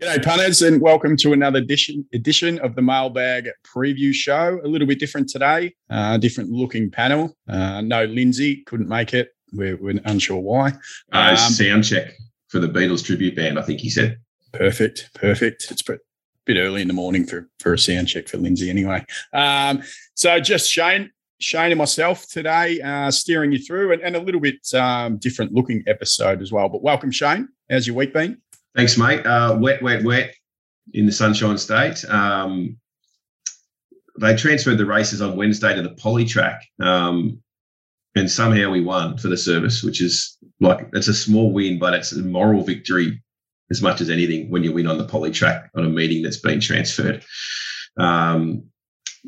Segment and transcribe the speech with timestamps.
[0.00, 4.58] G'day, punters, and welcome to another edition edition of the Mailbag Preview Show.
[4.64, 7.36] A little bit different today, uh, different looking panel.
[7.46, 9.34] Uh, no Lindsay couldn't make it.
[9.52, 10.72] We're, we're unsure why.
[11.12, 12.14] Uh, um, sound check
[12.48, 13.58] for the Beatles tribute band.
[13.58, 14.16] I think he said.
[14.54, 15.66] Perfect, perfect.
[15.70, 15.98] It's a
[16.46, 19.04] bit early in the morning for for a sound check for Lindsay, anyway.
[19.34, 19.82] Um,
[20.14, 21.10] so just Shane,
[21.40, 25.52] Shane and myself today, uh, steering you through, and, and a little bit um, different
[25.52, 26.70] looking episode as well.
[26.70, 27.50] But welcome, Shane.
[27.68, 28.40] How's your week been?
[28.76, 29.26] Thanks, mate.
[29.26, 30.34] Uh, wet, wet, wet
[30.92, 32.04] in the Sunshine State.
[32.08, 32.76] Um,
[34.20, 37.40] they transferred the races on Wednesday to the poly track, um,
[38.14, 41.94] and somehow we won for the service, which is like it's a small win, but
[41.94, 43.22] it's a moral victory
[43.70, 46.36] as much as anything when you win on the poly track on a meeting that's
[46.36, 47.24] been transferred.
[47.96, 48.64] Um,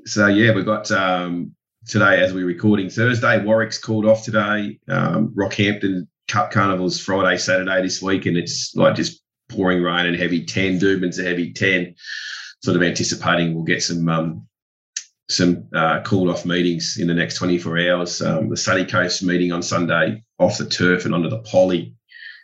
[0.05, 1.55] so yeah, we've got um,
[1.87, 3.43] today as we're recording Thursday.
[3.43, 4.79] Warwick's called off today.
[4.89, 9.22] Um, Rockhampton Cup Carnival's Friday, Saturday this week, and it's like just
[9.53, 10.79] pouring rain and heavy 10.
[10.79, 11.95] Doomben's a heavy 10.
[12.63, 14.47] Sort of anticipating we'll get some um,
[15.29, 18.23] some uh, cooled off meetings in the next 24 hours.
[18.23, 21.95] Um, the Sunny Coast meeting on Sunday off the turf and onto the poly.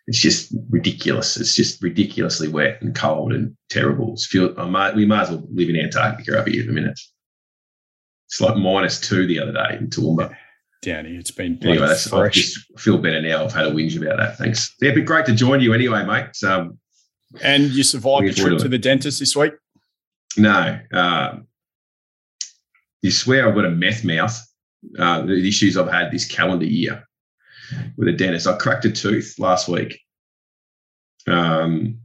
[0.06, 1.36] It's just ridiculous.
[1.36, 4.14] It's just ridiculously wet and cold and terrible.
[4.14, 6.98] It's feel, might, we might as well live in Antarctica over here at the minute.
[8.26, 10.34] It's like minus two the other day in Toowoomba.
[10.80, 11.88] Down here, it's been anyway.
[11.88, 12.38] That's fresh.
[12.38, 13.44] I just feel better now.
[13.44, 14.38] I've had a whinge about that.
[14.38, 14.74] Thanks.
[14.80, 16.42] Yeah, it'd be great to join you anyway, mate.
[16.48, 16.78] um,
[17.42, 19.52] and you survived the trip to the dentist this week?
[20.36, 20.78] No.
[20.92, 21.38] Uh,
[23.02, 24.38] you swear I've got a meth mouth.
[24.98, 27.04] Uh, the issues I've had this calendar year
[27.96, 28.46] with a dentist.
[28.46, 30.00] I cracked a tooth last week.
[31.26, 31.98] Um,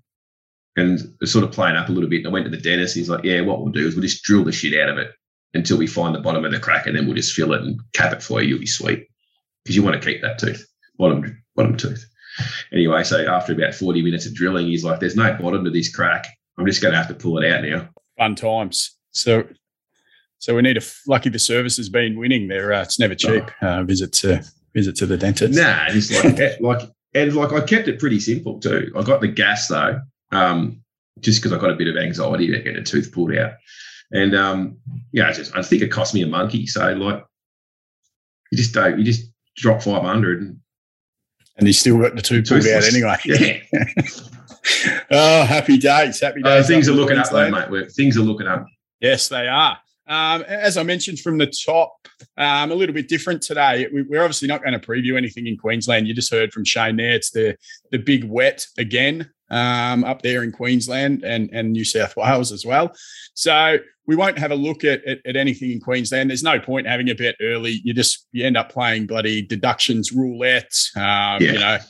[0.75, 2.19] and sort of playing up a little bit.
[2.19, 2.95] And I went to the dentist.
[2.95, 5.11] he's like, "Yeah, what we'll do is we'll just drill the shit out of it
[5.53, 7.79] until we find the bottom of the crack, and then we'll just fill it and
[7.93, 8.49] cap it for you.
[8.49, 9.07] You'll be sweet
[9.63, 10.65] because you want to keep that tooth,
[10.97, 12.05] bottom bottom tooth."
[12.71, 15.93] Anyway, so after about 40 minutes of drilling, he's like, there's no bottom to this
[15.93, 16.27] crack.
[16.57, 17.89] I'm just going to have to pull it out now.
[18.17, 18.95] Fun times.
[19.11, 19.47] So,
[20.39, 22.73] so we need a lucky the service has been winning there.
[22.73, 23.43] Uh, it's never cheap.
[23.61, 23.67] Oh.
[23.67, 24.43] Uh, visit to
[24.73, 25.57] visit to the dentist.
[25.57, 28.91] Nah, it's like like and like I kept it pretty simple too.
[28.95, 30.81] I got the gas though, um,
[31.19, 33.53] just because I got a bit of anxiety about getting a tooth pulled out,
[34.11, 34.77] and um,
[35.11, 36.65] yeah, just I think it cost me a monkey.
[36.65, 37.23] So like,
[38.51, 40.59] you just don't you just drop five hundred and
[41.57, 43.17] and he's still got the two pulled out anyway.
[43.25, 43.59] Yeah.
[45.11, 46.21] oh, happy days!
[46.21, 46.65] Happy uh, days.
[46.65, 47.91] Uh, things are looking up, though, mate.
[47.91, 48.65] Things are looking up.
[48.99, 49.77] Yes, they are.
[50.05, 51.95] Um, as I mentioned from the top,
[52.37, 53.87] um, a little bit different today.
[53.93, 56.07] We, are obviously not going to preview anything in Queensland.
[56.07, 57.13] You just heard from Shane there.
[57.13, 57.55] It's the
[57.91, 62.65] the big wet again um, up there in Queensland and and New South Wales as
[62.65, 62.93] well.
[63.33, 66.29] So we won't have a look at, at, at, anything in Queensland.
[66.29, 67.79] There's no point having a bet early.
[67.83, 70.73] You just you end up playing bloody deductions roulette.
[70.95, 71.01] Um,
[71.39, 71.39] yeah.
[71.39, 71.81] You know, a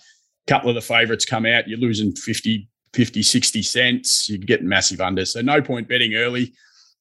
[0.48, 4.30] couple of the favourites come out, you're losing 50, 50, 60 cents.
[4.30, 5.26] You're getting massive under.
[5.26, 6.54] So no point betting early.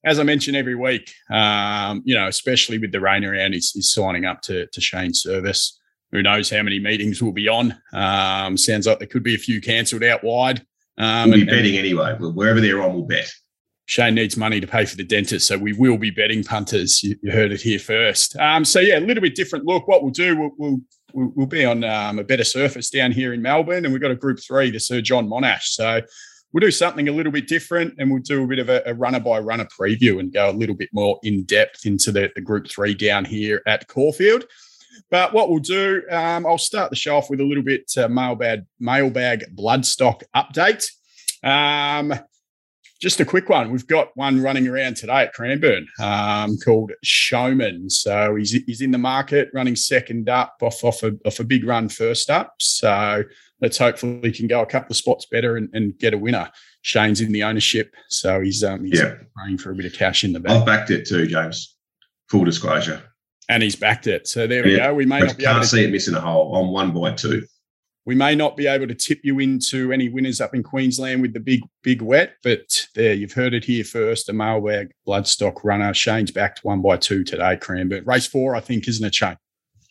[0.05, 3.93] As I mentioned every week, um, you know, especially with the rain around, he's, he's
[3.93, 5.79] signing up to, to Shane's service.
[6.13, 7.75] Who knows how many meetings we'll be on?
[7.91, 10.65] Um, sounds like there could be a few cancelled out wide.
[10.97, 12.15] Um, we'll be and, betting and, anyway.
[12.19, 13.29] Wherever they're on, we'll bet.
[13.85, 17.03] Shane needs money to pay for the dentist, so we will be betting punters.
[17.03, 18.37] You, you heard it here first.
[18.37, 19.87] Um, so yeah, a little bit different look.
[19.87, 20.79] What we'll do, we'll
[21.13, 24.11] we'll, we'll be on um, a better surface down here in Melbourne, and we've got
[24.11, 25.63] a Group Three, the Sir John Monash.
[25.63, 25.99] So
[26.53, 28.93] we'll do something a little bit different, and we'll do a bit of a, a
[28.93, 32.41] runner by runner preview and go a little bit more in depth into the, the
[32.41, 34.45] Group Three down here at Caulfield.
[35.09, 38.07] But what we'll do, um, I'll start the show off with a little bit uh,
[38.07, 40.89] mailbag mailbag bloodstock update.
[41.43, 42.13] Um,
[43.03, 43.69] just a quick one.
[43.69, 47.89] We've got one running around today at Cranbourne um, called Showman.
[47.89, 51.65] So he's, he's in the market, running second up off off a, off a big
[51.65, 52.53] run first up.
[52.59, 53.23] So
[53.59, 56.49] let's hopefully can go a couple of spots better and, and get a winner.
[56.81, 59.15] Shane's in the ownership, so he's um he's yeah.
[59.35, 60.61] praying for a bit of cash in the bank.
[60.61, 61.77] I've backed it too, James.
[62.29, 63.01] Full disclosure.
[63.49, 64.27] And he's backed it.
[64.27, 64.87] So there we yeah.
[64.87, 64.93] go.
[64.93, 66.55] We may not be can't able to see it missing a hole.
[66.55, 67.45] on one by two.
[68.05, 71.33] We may not be able to tip you into any winners up in Queensland with
[71.33, 74.27] the big, big wet, but there, you've heard it here first.
[74.27, 75.93] A mailbag bloodstock runner.
[75.93, 78.03] Shane's backed one by two today, Cranbourne.
[78.05, 79.37] Race four, I think, isn't it, Shane?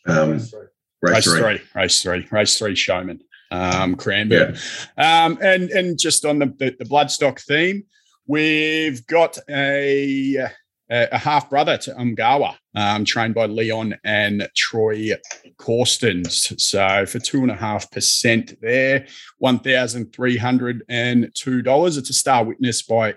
[0.06, 0.66] Um, race, three.
[1.00, 1.40] Race, three.
[1.40, 1.60] three.
[1.75, 2.28] Race three.
[2.31, 3.20] Race three, Showman.
[3.50, 4.56] Um, Cranbourne.
[4.98, 5.25] Yeah.
[5.25, 7.84] Um, and, and just on the, the, the bloodstock theme,
[8.26, 10.48] we've got a
[10.93, 15.12] a half brother to Umgawa, um, trained by Leon and Troy
[15.56, 16.53] Corstens.
[16.62, 19.06] So for two and a half percent there,
[19.39, 21.97] one thousand three hundred and two dollars.
[21.97, 23.15] It's a star witness by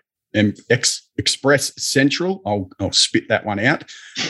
[0.69, 2.41] X Express Central.
[2.45, 3.85] I'll, I'll spit that one out.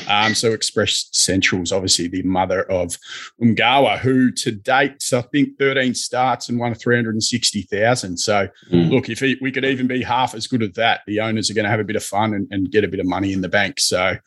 [0.07, 2.95] Um, so Express Central is obviously the mother of
[3.41, 8.17] Umgawa, who to date, so I think 13 starts and won 360,000.
[8.17, 8.89] So mm.
[8.91, 11.55] look, if he, we could even be half as good as that, the owners are
[11.55, 13.41] going to have a bit of fun and, and get a bit of money in
[13.41, 13.79] the bank.
[13.79, 14.17] So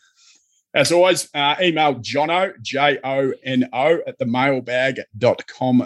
[0.79, 5.85] as always, uh, email Jono, J O N O, at the mailbag.com.au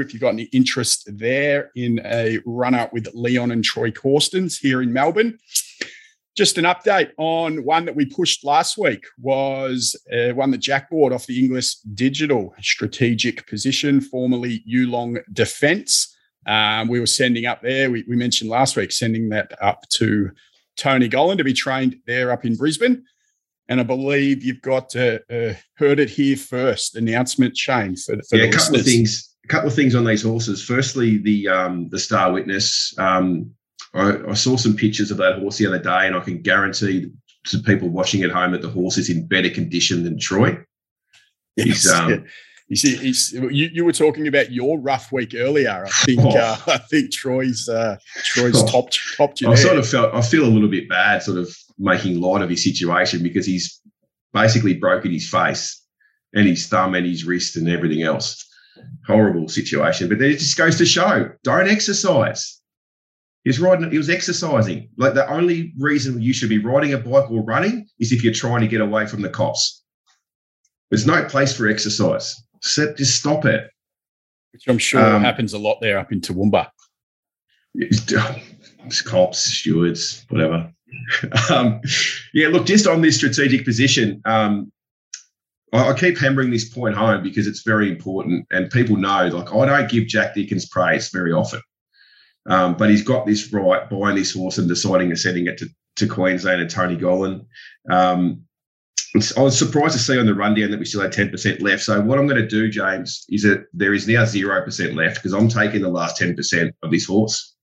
[0.00, 4.56] if you've got any interest there in a run up with Leon and Troy Corstens
[4.56, 5.36] here in Melbourne.
[6.36, 10.90] Just an update on one that we pushed last week was uh, one that Jack
[10.90, 16.16] bought off the Inglis Digital strategic position, formerly Yulong Defence.
[16.46, 20.30] Um, we were sending up there, we, we mentioned last week, sending that up to
[20.76, 23.04] Tony Gollan to be trained there up in Brisbane.
[23.68, 26.96] And I believe you've got to uh, heard it here first.
[26.96, 28.80] Announcement, Shane, for, for yeah, a couple listeners.
[28.80, 29.36] of things.
[29.44, 30.62] A couple of things on these horses.
[30.62, 32.94] Firstly, the um, the Star Witness.
[32.98, 33.50] Um,
[33.94, 37.10] I, I, saw some pictures of that horse the other day, and I can guarantee
[37.46, 40.58] to people watching at home that the horse is in better condition than Troy.
[41.56, 41.88] Yes.
[41.90, 42.24] Um,
[42.68, 45.84] you see, you, you were talking about your rough week earlier.
[45.86, 46.30] I think oh.
[46.30, 48.66] uh, I think Troy's uh, Troy's oh.
[48.66, 49.50] top topped you.
[49.50, 52.48] I sort of felt I feel a little bit bad, sort of making light of
[52.48, 53.80] his situation because he's
[54.32, 55.82] basically broken his face
[56.32, 58.44] and his thumb and his wrist and everything else.
[59.06, 60.08] Horrible situation.
[60.08, 62.60] But then it just goes to show don't exercise.
[63.44, 64.88] He's riding, he was exercising.
[64.96, 68.32] Like the only reason you should be riding a bike or running is if you're
[68.32, 69.82] trying to get away from the cops.
[70.90, 72.34] There's no place for exercise.
[72.64, 73.70] So just stop it.
[74.52, 76.68] Which I'm sure um, happens a lot there up in Toowoomba.
[77.74, 80.72] It's cops, stewards, whatever.
[81.50, 81.80] um,
[82.32, 84.72] yeah, look, just on this strategic position, um,
[85.72, 89.26] I, I, keep hammering this point home because it's very important, and people know.
[89.26, 91.60] Like, I don't give Jack Dickens praise very often,
[92.46, 95.68] um, but he's got this right buying this horse and deciding to sending it to,
[95.96, 97.44] to Queensland and Tony Gollan.
[99.36, 101.84] I was surprised to see on the rundown that we still had 10% left.
[101.84, 105.32] So what I'm going to do, James, is that there is now 0% left because
[105.32, 107.54] I'm taking the last 10% of this horse.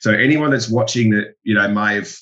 [0.00, 2.12] So anyone that's watching that, you know, may have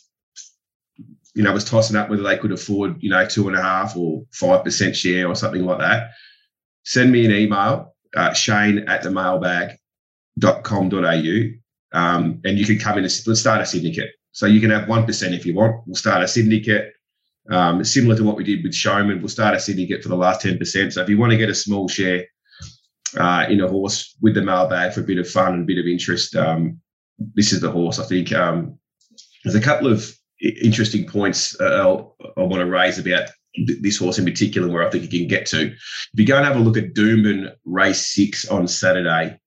[1.39, 3.97] you know, was tossing up whether they could afford, you know, two and a half
[3.97, 6.11] or five percent share or something like that,
[6.85, 9.79] send me an email, uh, Shane at the mailbag.com.au,
[11.93, 14.11] um, and you can come in and start a syndicate.
[14.33, 15.87] So you can have one percent if you want.
[15.87, 16.93] We'll start a syndicate.
[17.51, 20.45] Um, similar to what we did with Showman, we'll start a syndicate for the last
[20.45, 20.93] 10%.
[20.93, 22.27] So if you want to get a small share
[23.17, 25.79] uh, in a horse with the mailbag for a bit of fun and a bit
[25.79, 26.81] of interest, um,
[27.35, 27.99] this is the horse.
[27.99, 28.79] I think um,
[29.45, 30.15] there's a couple of
[30.63, 31.97] interesting points uh,
[32.37, 33.29] I want to raise about
[33.81, 35.73] this horse in particular, where I think you can get to.
[35.73, 35.79] If
[36.15, 39.41] you go and have a look at Doomben race six on Saturday,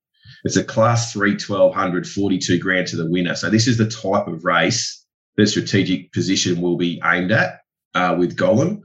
[0.43, 3.35] it's a class three 1200, 42 grand to the winner.
[3.35, 5.05] So this is the type of race
[5.37, 7.60] that strategic position will be aimed at
[7.95, 8.81] uh, with Gollan.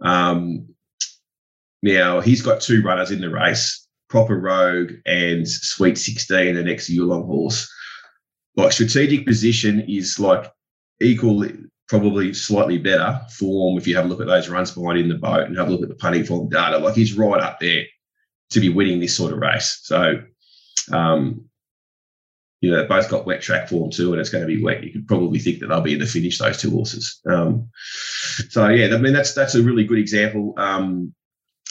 [0.00, 0.68] Um,
[1.82, 6.90] now he's got two runners in the race, Proper Rogue and Sweet 16, the next
[6.90, 7.72] Yulong horse.
[8.56, 10.50] Like strategic position is like
[11.00, 11.54] equally,
[11.88, 15.14] probably slightly better form if you have a look at those runs behind in the
[15.14, 16.78] boat and have a look at the punting form data.
[16.78, 17.84] Like he's right up there
[18.50, 19.80] to be winning this sort of race.
[19.82, 20.22] So,
[20.92, 21.49] um,
[22.60, 24.84] you know, both got wet track form too, and it's going to be wet.
[24.84, 27.20] You could probably think that they'll be in the finish, those two horses.
[27.28, 27.70] Um,
[28.48, 30.54] so yeah, I mean that's that's a really good example.
[30.56, 31.14] Um,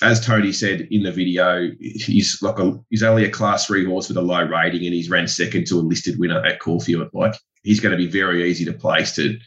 [0.01, 4.07] as Tony said in the video, he's like a he's only a class three horse
[4.07, 7.09] with a low rating, and he's ran second to a listed winner at Caulfield.
[7.13, 9.37] Like he's going to be very easy to place to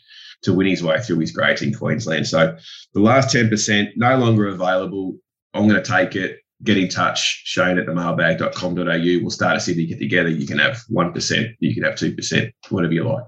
[0.42, 2.26] to win his way through his grades in Queensland.
[2.26, 2.56] So
[2.94, 5.16] the last 10% no longer available.
[5.54, 6.40] I'm going to take it.
[6.64, 9.20] Get in touch, Shane at the mailbag.com.au.
[9.20, 10.28] We'll start a syndicate together.
[10.28, 13.24] You can have 1%, you can have 2%, whatever you like.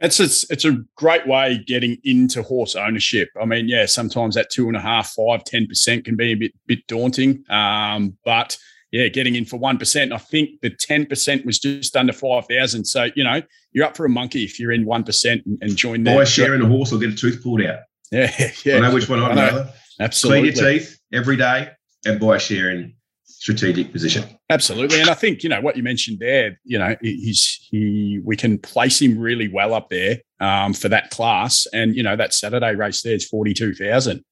[0.00, 3.30] It's, it's it's a great way getting into horse ownership.
[3.40, 6.34] I mean, yeah, sometimes that two and a half, five, ten percent can be a
[6.36, 7.42] bit bit daunting.
[7.50, 8.56] Um, but
[8.92, 10.12] yeah, getting in for 1%.
[10.12, 12.84] I think the 10% was just under 5,000.
[12.86, 16.04] So, you know, you're up for a monkey if you're in 1% and, and join
[16.04, 16.16] that.
[16.16, 17.80] Buy a share in a horse or get a tooth pulled out.
[18.10, 18.32] Yeah,
[18.64, 18.76] yeah.
[18.76, 19.68] I know which one I know.
[20.00, 20.52] Absolutely.
[20.52, 21.70] Clean your teeth every day
[22.08, 24.24] and share in strategic position.
[24.50, 25.00] Absolutely.
[25.00, 28.58] And I think, you know, what you mentioned there, you know, he's, he, we can
[28.58, 31.66] place him really well up there um, for that class.
[31.72, 34.24] And, you know, that Saturday race there is 42,000.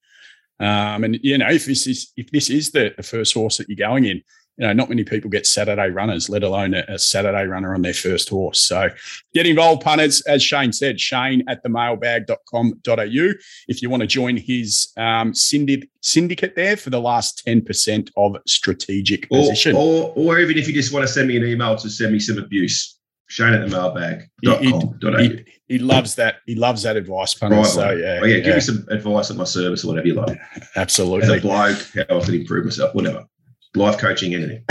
[0.59, 3.69] Um, and you know, if this is if this is the, the first horse that
[3.69, 4.23] you're going in,
[4.57, 7.83] you know, not many people get Saturday runners, let alone a, a, Saturday runner on
[7.83, 8.59] their first horse.
[8.59, 8.89] So
[9.33, 10.21] get involved, punters.
[10.21, 13.33] As Shane said, Shane at the mailbag.com.au.
[13.67, 19.27] If you want to join his um, syndicate there for the last 10% of strategic
[19.29, 19.75] or, position.
[19.75, 22.19] Or, or even if you just want to send me an email to send me
[22.19, 22.95] some abuse.
[23.29, 25.17] Shane at the mailbag.com.au.
[25.17, 26.37] He, he, he, loves that.
[26.45, 27.57] He loves that advice, punter.
[27.57, 30.13] Right, so, yeah, oh, yeah, give me some advice at my service or whatever you
[30.13, 30.39] like.
[30.77, 31.23] Absolutely.
[31.23, 33.25] As a bloke, how I can improve myself, whatever.
[33.77, 34.63] Life coaching, anything.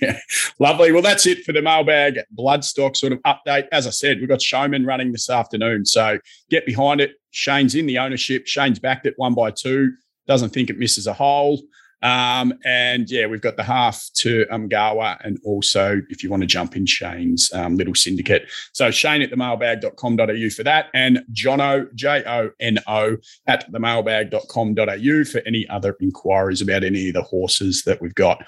[0.58, 0.92] Lovely.
[0.92, 3.66] Well, that's it for the mailbag bloodstock sort of update.
[3.72, 5.84] As I said, we've got Showman running this afternoon.
[5.84, 7.14] So get behind it.
[7.30, 8.46] Shane's in the ownership.
[8.46, 9.92] Shane's backed it one by two.
[10.26, 11.60] Doesn't think it misses a hole.
[12.02, 16.46] Um, and yeah, we've got the half to Umgawa and also if you want to
[16.46, 18.48] jump in Shane's um, little syndicate.
[18.72, 23.16] So Shane at the mailbag.com.au for that and Jono, J O N O,
[23.46, 28.44] at the mailbag.com.au for any other inquiries about any of the horses that we've got.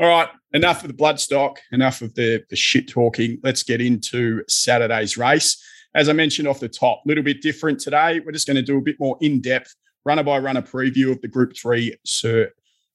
[0.00, 3.38] All right, enough of the bloodstock, enough of the, the shit talking.
[3.42, 5.62] Let's get into Saturday's race.
[5.94, 8.20] As I mentioned off the top, a little bit different today.
[8.20, 9.74] We're just going to do a bit more in depth
[10.04, 12.50] runner by runner preview of the Group 3 Sir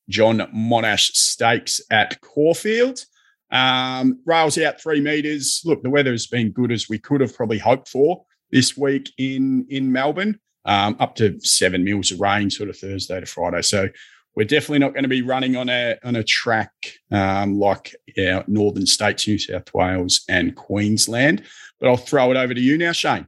[0.10, 3.06] John Monash Stakes at Caulfield.
[3.52, 5.62] Um, rails out three meters.
[5.64, 9.12] Look, the weather has been good as we could have probably hoped for this week
[9.18, 10.40] in in Melbourne.
[10.66, 13.62] Um, up to seven mils of rain, sort of Thursday to Friday.
[13.62, 13.90] So
[14.36, 16.72] we're definitely not going to be running on a on a track
[17.12, 21.44] um, like our northern states, New South Wales and Queensland.
[21.80, 23.28] But I'll throw it over to you now, Shane.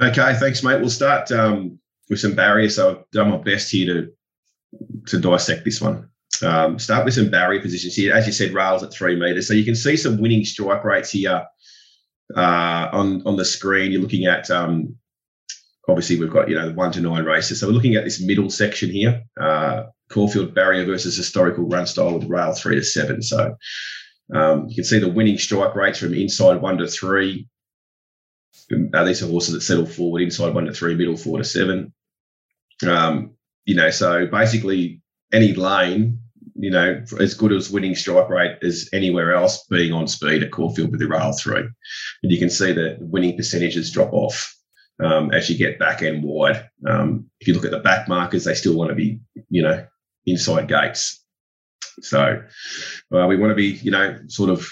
[0.00, 0.80] Okay, thanks, mate.
[0.80, 2.76] We'll start um, with some barriers.
[2.76, 4.12] So I've done my best here to
[5.06, 6.08] to dissect this one.
[6.42, 8.14] Um, start with some barrier positions here.
[8.14, 9.48] As you said, rails at three meters.
[9.48, 11.46] So you can see some winning strike rates here
[12.36, 13.92] uh, on on the screen.
[13.92, 14.96] You're looking at um,
[15.88, 17.60] obviously we've got you know one to nine races.
[17.60, 19.22] So we're looking at this middle section here.
[19.40, 23.22] Uh, Caulfield barrier versus historical run style with rail three to seven.
[23.22, 23.56] So
[24.34, 27.48] um, you can see the winning strike rates from inside one to three.
[28.92, 31.92] Uh, these are horses that settle forward inside one to three, middle four to seven.
[32.86, 33.37] Um,
[33.68, 36.18] you know, so basically any lane,
[36.54, 40.50] you know, as good as winning strike rate as anywhere else, being on speed at
[40.50, 41.68] Caulfield with the rail three.
[42.22, 44.56] And you can see that winning percentages drop off
[45.04, 46.66] um, as you get back end wide.
[46.88, 49.20] Um, if you look at the back markers, they still want to be,
[49.50, 49.86] you know,
[50.24, 51.22] inside gates.
[52.00, 52.42] So
[53.14, 54.66] uh, we want to be, you know, sort of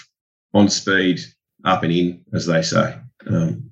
[0.55, 1.19] on speed,
[1.63, 2.97] up and in, as they say.
[3.27, 3.66] Um,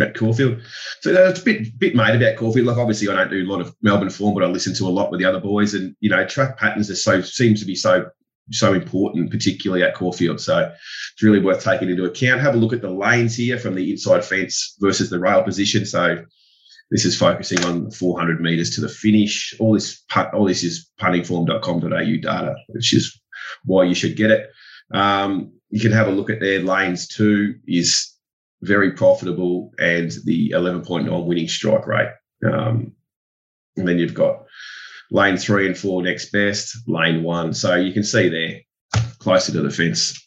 [0.00, 0.60] at Caulfield.
[1.00, 2.66] So it's a bit bit made about Caulfield.
[2.66, 4.90] Like obviously I don't do a lot of Melbourne form, but I listen to a
[4.90, 5.74] lot with the other boys.
[5.74, 8.06] And you know, track patterns are so seem to be so
[8.50, 10.40] so important, particularly at Caulfield.
[10.40, 10.58] So
[11.12, 12.40] it's really worth taking into account.
[12.40, 15.86] Have a look at the lanes here from the inside fence versus the rail position.
[15.86, 16.24] So
[16.90, 19.54] this is focusing on 400 meters to the finish.
[19.58, 23.20] All this all this is puntingform.com.au data, which is
[23.64, 24.50] why you should get it.
[24.92, 27.54] Um, you can have a look at their lanes too.
[27.66, 28.11] Is
[28.62, 32.10] very profitable, and the 11.9 winning strike rate.
[32.44, 32.92] Um,
[33.76, 34.44] and then you've got
[35.10, 37.54] lane three and four next best, lane one.
[37.54, 38.60] So you can see there,
[39.18, 40.18] closer to the fence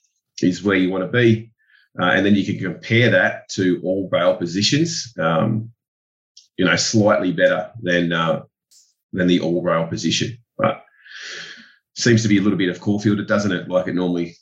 [0.42, 1.52] is where you want to be.
[2.00, 5.72] Uh, and then you can compare that to all rail positions, um,
[6.58, 8.42] you know, slightly better than uh,
[9.14, 10.38] than the all rail position.
[10.58, 10.84] But
[11.96, 13.70] seems to be a little bit of Caulfield, doesn't it?
[13.70, 14.36] Like it normally.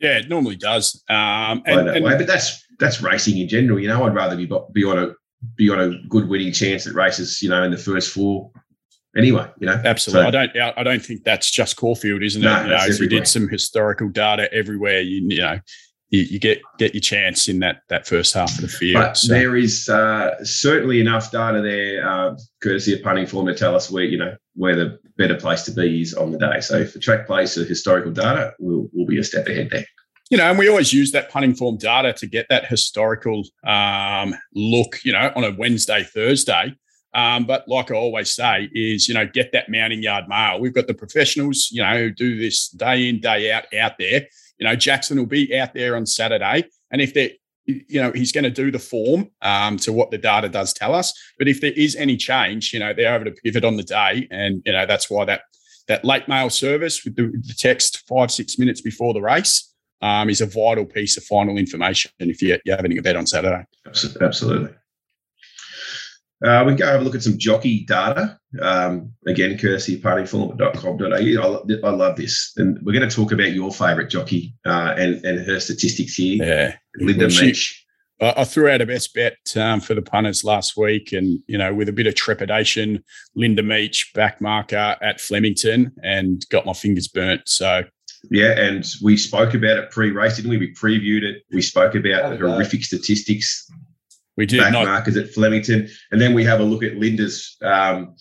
[0.00, 1.02] Yeah, it normally does.
[1.08, 2.16] Um, and, that and, way.
[2.16, 3.78] But that's that's racing in general.
[3.80, 5.12] You know, I'd rather be be on a
[5.56, 7.42] be on a good winning chance at races.
[7.42, 8.50] You know, in the first four.
[9.16, 10.24] Anyway, you know, absolutely.
[10.24, 10.78] So, I don't.
[10.78, 12.64] I don't think that's just Caulfield, isn't no, it?
[12.64, 15.58] You know, if we did some historical data everywhere, you, you know,
[16.10, 19.02] you, you, get get your chance in that that first half of the field.
[19.02, 19.32] But so.
[19.32, 23.90] there is uh, certainly enough data there, uh, courtesy of punting form, to tell us
[23.90, 26.60] where you know where the better place to be is on the day.
[26.60, 29.84] So for track place or historical data, we'll we'll be a step ahead there
[30.30, 34.34] you know, and we always use that punting form data to get that historical um,
[34.54, 36.74] look, you know, on a Wednesday, Thursday.
[37.14, 40.60] Um, but like I always say, is you know, get that mounting yard mail.
[40.60, 44.26] We've got the professionals, you know, who do this day in, day out, out there.
[44.58, 47.38] You know, Jackson will be out there on Saturday, and if they
[47.68, 50.94] you know, he's going to do the form um, to what the data does tell
[50.94, 51.12] us.
[51.38, 54.26] But if there is any change, you know, they're able to pivot on the day,
[54.30, 55.42] and you know that's why that
[55.86, 60.30] that late mail service with the, the text five six minutes before the race um,
[60.30, 63.64] is a vital piece of final information if you're, you're having a bet on Saturday.
[64.20, 64.74] Absolutely.
[66.44, 68.38] Uh, we can go have a look at some jockey data.
[68.60, 71.08] Um, again, courtesy of puntingform.com.au.
[71.10, 72.52] I, I love this.
[72.56, 76.44] And we're going to talk about your favourite jockey uh, and, and her statistics here.
[76.44, 76.76] Yeah.
[76.96, 77.84] Linda well, Meech.
[78.20, 81.72] I threw out a best bet um, for the punters last week, and you know,
[81.72, 83.04] with a bit of trepidation,
[83.36, 87.42] Linda Meech back marker at Flemington, and got my fingers burnt.
[87.46, 87.84] So
[88.30, 90.58] yeah, and we spoke about it pre-race, didn't we?
[90.58, 91.44] We previewed it.
[91.52, 93.70] We spoke about the horrific statistics.
[94.38, 97.56] We did back not- markers at Flemington, and then we have a look at Linda's
[97.60, 98.14] um,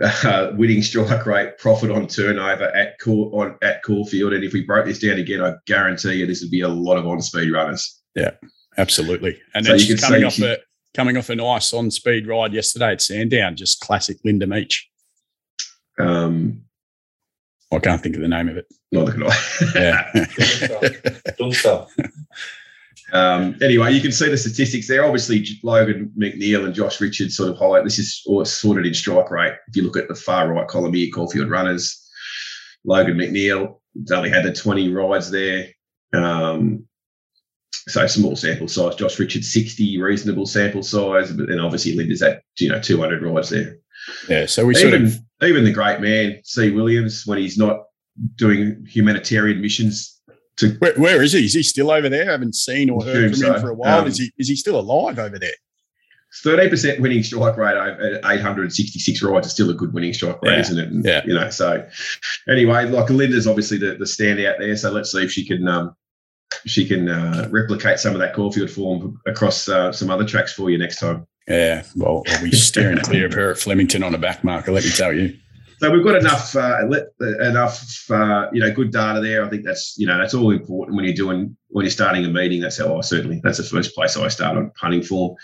[0.00, 4.32] uh, winning strike rate, profit on turnover at Cool on at Caulfield.
[4.34, 6.96] And if we broke this down again, I guarantee you this would be a lot
[6.96, 8.00] of on-speed runners.
[8.14, 8.30] Yeah,
[8.78, 9.36] absolutely.
[9.52, 10.58] And so then she's coming off she, a
[10.94, 14.88] coming off a nice on speed ride yesterday at Sandown, just classic Linda Meech.
[15.98, 16.62] Um,
[17.72, 18.66] I can't think of the name of it.
[18.92, 19.34] Neither can I.
[19.74, 20.26] Yeah.
[23.12, 25.04] Um, anyway, you can see the statistics there.
[25.04, 29.30] Obviously, Logan McNeil and Josh Richards sort of highlight this is all sorted in strike
[29.30, 29.54] rate.
[29.68, 32.08] If you look at the far right column here, Caulfield runners,
[32.84, 33.78] Logan McNeil
[34.12, 35.68] only had the 20 rides there.
[36.12, 36.86] Um,
[37.88, 38.94] so small sample size.
[38.94, 41.32] Josh Richards, 60, reasonable sample size.
[41.32, 43.78] But then obviously Linda's at, you know, 200 rides there.
[44.28, 44.46] Yeah.
[44.46, 45.20] So we even, sort of.
[45.42, 46.70] Even the great man, C.
[46.70, 47.84] Williams, when he's not
[48.36, 50.19] doing humanitarian missions
[50.56, 51.44] to, where, where is he?
[51.44, 52.28] Is he still over there?
[52.28, 53.54] I haven't seen or heard from so.
[53.54, 54.00] him for a while.
[54.00, 55.52] Um, is he is he still alive over there?
[56.42, 60.52] Thirty percent winning strike rate at 866 rides is still a good winning strike rate,
[60.52, 60.60] yeah.
[60.60, 60.88] isn't it?
[60.88, 61.22] And, yeah.
[61.24, 61.86] You know, so
[62.48, 64.76] anyway, like Linda's obviously the, the standout there.
[64.76, 65.96] So let's see if she can um,
[66.66, 70.70] she can uh, replicate some of that Caulfield form across uh, some other tracks for
[70.70, 71.26] you next time.
[71.48, 74.70] Yeah, well, I'll be staring clear of her at Flemington on a back marker.
[74.70, 75.36] Let me tell you.
[75.80, 76.86] So we've got enough, uh,
[77.40, 79.42] enough, uh, you know, good data there.
[79.42, 82.28] I think that's, you know, that's all important when you're doing, when you're starting a
[82.28, 82.60] meeting.
[82.60, 85.36] That's how I certainly, that's the first place I start on punting form.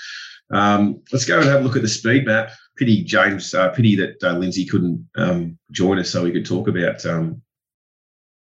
[0.51, 2.51] Um, let's go and have a look at the speed map.
[2.77, 6.69] Pity James, uh, pity that uh, Lindsay couldn't um, join us so we could talk
[6.69, 7.41] about, um,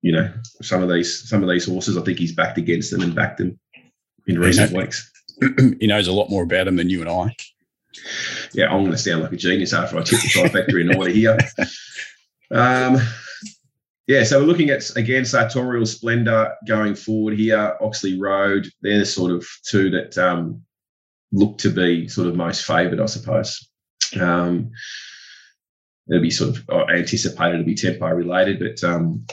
[0.04, 1.98] you know, some of these, some of these horses.
[1.98, 3.60] I think he's backed against them and backed them
[4.28, 5.12] in recent weeks.
[5.80, 7.36] He knows a lot more about them than you and I
[8.54, 11.12] yeah, I'm going to sound like a genius after I tip the trifecta in order
[11.12, 11.38] here.
[12.54, 12.98] Um,
[14.08, 17.78] yeah, so we're looking at again Sartorial Splendor going forward here.
[17.80, 20.62] Oxley Road, they're the sort of two that um,
[21.32, 23.70] look to be sort of most favoured, I suppose.
[24.20, 24.72] Um,
[26.10, 29.26] it'll be sort of uh, anticipated to be tempo related, but um,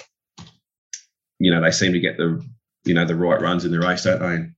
[1.39, 2.45] you know they seem to get the
[2.85, 4.51] you know the right runs in the race, don't they?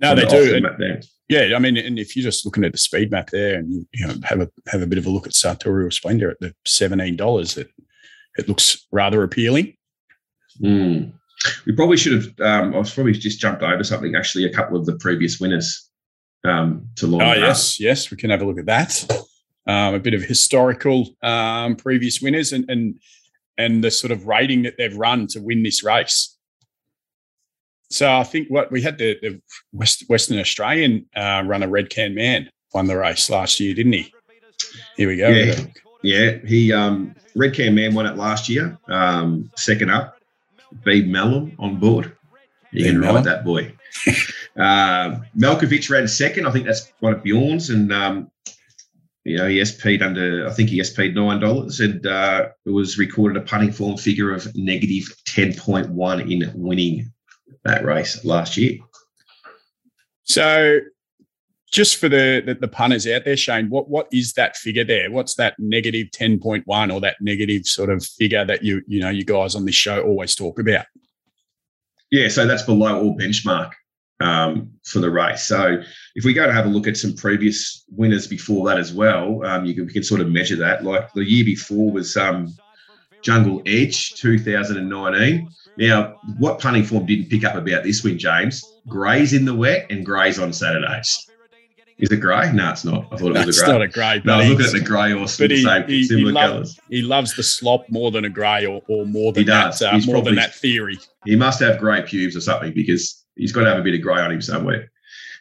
[0.00, 0.56] No, they do.
[0.56, 3.86] And, yeah, I mean, and if you're just looking at the speed map there, and
[3.92, 6.54] you know have a have a bit of a look at Sartorial Splendor at the
[6.66, 7.70] seventeen dollars, it
[8.36, 9.76] it looks rather appealing.
[10.60, 11.12] Mm.
[11.66, 12.40] We probably should have.
[12.40, 14.14] Um, I was probably just jumped over something.
[14.14, 15.88] Actually, a couple of the previous winners
[16.44, 17.22] um, to launch.
[17.22, 17.80] Oh yes, up.
[17.80, 19.26] yes, we can have a look at that.
[19.66, 23.00] Um, a bit of historical um, previous winners and and
[23.56, 26.33] and the sort of rating that they've run to win this race.
[27.90, 29.40] So I think what we had the, the
[29.72, 34.12] West, Western Australian uh, runner, Red Can Man, won the race last year, didn't he?
[34.96, 35.28] Here we go.
[35.28, 35.60] Yeah,
[36.02, 36.38] yeah.
[36.44, 38.76] He um, Red Can Man won it last year.
[38.88, 40.18] Um, second up,
[40.84, 42.16] B Melham on board.
[42.72, 43.72] You can ride that boy.
[44.56, 46.46] uh, Malkovich ran second.
[46.46, 48.30] I think that's one of Bjorn's, and um,
[49.24, 50.48] you know he SP'd under.
[50.48, 54.32] I think he SP'd nine dollars, and uh, it was recorded a punting form figure
[54.32, 57.12] of negative ten point one in winning
[57.64, 58.78] that race last year.
[60.24, 60.80] So,
[61.72, 65.10] just for the, the, the punters out there, Shane, what what is that figure there?
[65.10, 69.00] What's that negative ten point one or that negative sort of figure that you you
[69.00, 70.86] know you guys on this show always talk about?
[72.10, 73.72] Yeah, so that's below all benchmark
[74.20, 75.42] um, for the race.
[75.42, 75.82] So
[76.14, 79.44] if we go to have a look at some previous winners before that as well,
[79.44, 80.84] um, you can, we can sort of measure that.
[80.84, 82.54] Like the year before was um,
[83.22, 85.48] Jungle Edge 2019.
[85.76, 88.64] Now, what punting form didn't pick up about this win, James?
[88.86, 91.26] Greys in the wet and greys on Saturdays.
[91.98, 92.52] Is it grey?
[92.52, 93.06] No, it's not.
[93.12, 93.72] I thought it was That's a grey.
[93.72, 94.22] not a grey.
[94.24, 96.80] No, I was looking at the grey or some he, same he, similar he colours.
[96.88, 99.80] He loves the slop more than a grey or, or more than that.
[99.80, 100.98] Uh, more probably, than that theory.
[101.24, 104.02] He must have grey pubes or something because he's got to have a bit of
[104.02, 104.90] grey on him somewhere.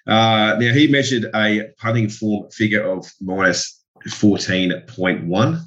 [0.06, 5.60] Uh, now he measured a punting form figure of minus fourteen point one.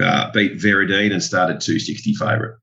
[0.00, 2.56] Uh, beat Veridine and started two sixty favourite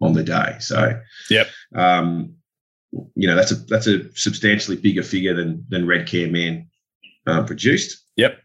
[0.00, 0.56] on the day.
[0.60, 1.48] So, yep.
[1.74, 2.36] Um,
[3.14, 6.68] you know that's a that's a substantially bigger figure than than Red Can Man
[7.26, 8.04] uh, produced.
[8.16, 8.40] Yep.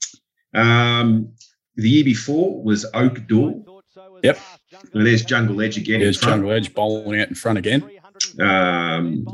[0.54, 1.32] Um,
[1.76, 3.64] the year before was Oak Door.
[4.24, 4.40] Yep.
[4.94, 6.00] And there's Jungle Edge again.
[6.00, 7.90] There's Jungle Edge bowling out in front again.
[8.40, 9.26] Um,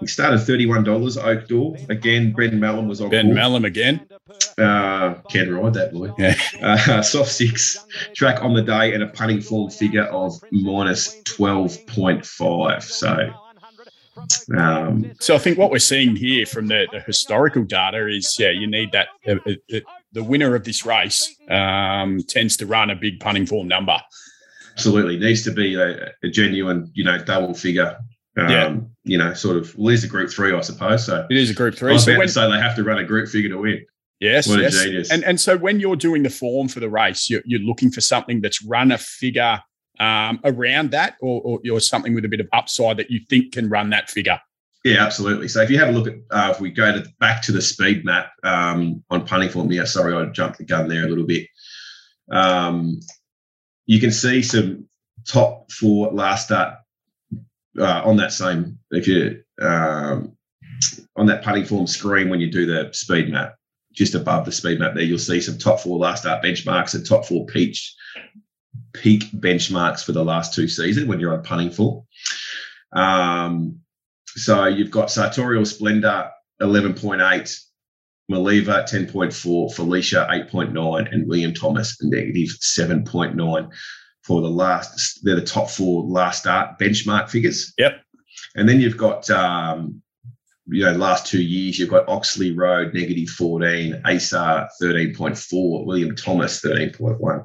[0.00, 1.76] he started $31 Oak Door.
[1.88, 4.06] Again, Brendan Melham was on Ben Melham again.
[4.56, 6.12] Uh, can ride that boy.
[6.18, 6.34] Yeah.
[6.60, 7.84] Uh, soft six
[8.14, 12.82] track on the day and a punting form figure of minus 12.5.
[12.82, 13.32] So.
[14.56, 18.50] Um, so I think what we're seeing here from the, the historical data is, yeah,
[18.50, 19.08] you need that.
[19.26, 19.80] Uh, uh,
[20.12, 23.98] the winner of this race um, tends to run a big punting form number.
[24.72, 27.98] Absolutely, needs to be a, a genuine, you know, double figure
[28.38, 28.76] um, yeah.
[29.04, 31.06] You know, sort of, well, there's a group three, I suppose.
[31.06, 31.90] So it is a group three.
[31.90, 33.58] I was so about when, to say they have to run a group figure to
[33.58, 33.84] win.
[34.20, 34.82] Yes, what yes.
[34.82, 35.10] genius.
[35.10, 38.00] And and so when you're doing the form for the race, you're, you're looking for
[38.00, 39.60] something that's run a figure
[40.00, 43.52] um, around that, or, or, or something with a bit of upside that you think
[43.52, 44.40] can run that figure.
[44.84, 45.48] Yeah, absolutely.
[45.48, 47.60] So if you have a look at, uh, if we go to back to the
[47.60, 51.26] speed map um, on punting form, yeah, sorry, I jumped the gun there a little
[51.26, 51.46] bit.
[52.30, 53.00] Um,
[53.86, 54.88] you can see some
[55.26, 56.74] top four last start
[57.80, 60.36] uh, on that same, if you um,
[61.16, 63.56] on that punting form screen when you do the speed map,
[63.92, 67.04] just above the speed map there, you'll see some top four last start benchmarks and
[67.04, 67.94] top four peach
[68.94, 72.04] peak benchmarks for the last two seasons when you're on punting form.
[72.92, 73.80] Um,
[74.28, 76.30] so you've got Sartorial Splendor
[76.62, 77.60] 11.8,
[78.30, 83.70] Maliva 10.4, Felicia 8.9, and William Thomas negative 7.9
[84.28, 85.24] for the last.
[85.24, 87.72] They're the top four last start benchmark figures.
[87.78, 88.02] Yep.
[88.54, 90.02] And then you've got um,
[90.66, 96.60] you know last two years you've got Oxley Road negative 14, ASAR 13.4, William Thomas
[96.60, 97.44] 13.1.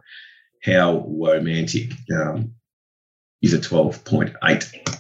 [0.64, 2.54] How romantic um,
[3.42, 5.00] is a 12.8?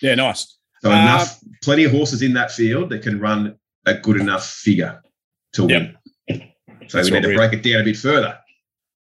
[0.00, 0.58] Yeah, nice.
[0.82, 3.56] So uh, enough, plenty of horses in that field that can run
[3.86, 5.02] a good enough figure
[5.54, 5.94] to yep.
[6.28, 6.48] win.
[6.88, 8.38] So That's we need to break it down a bit further.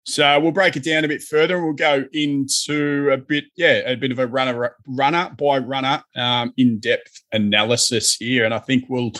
[0.05, 3.81] So we'll break it down a bit further and we'll go into a bit, yeah,
[3.85, 8.45] a bit of a runner, runner by runner, um, in depth analysis here.
[8.45, 9.11] And I think we'll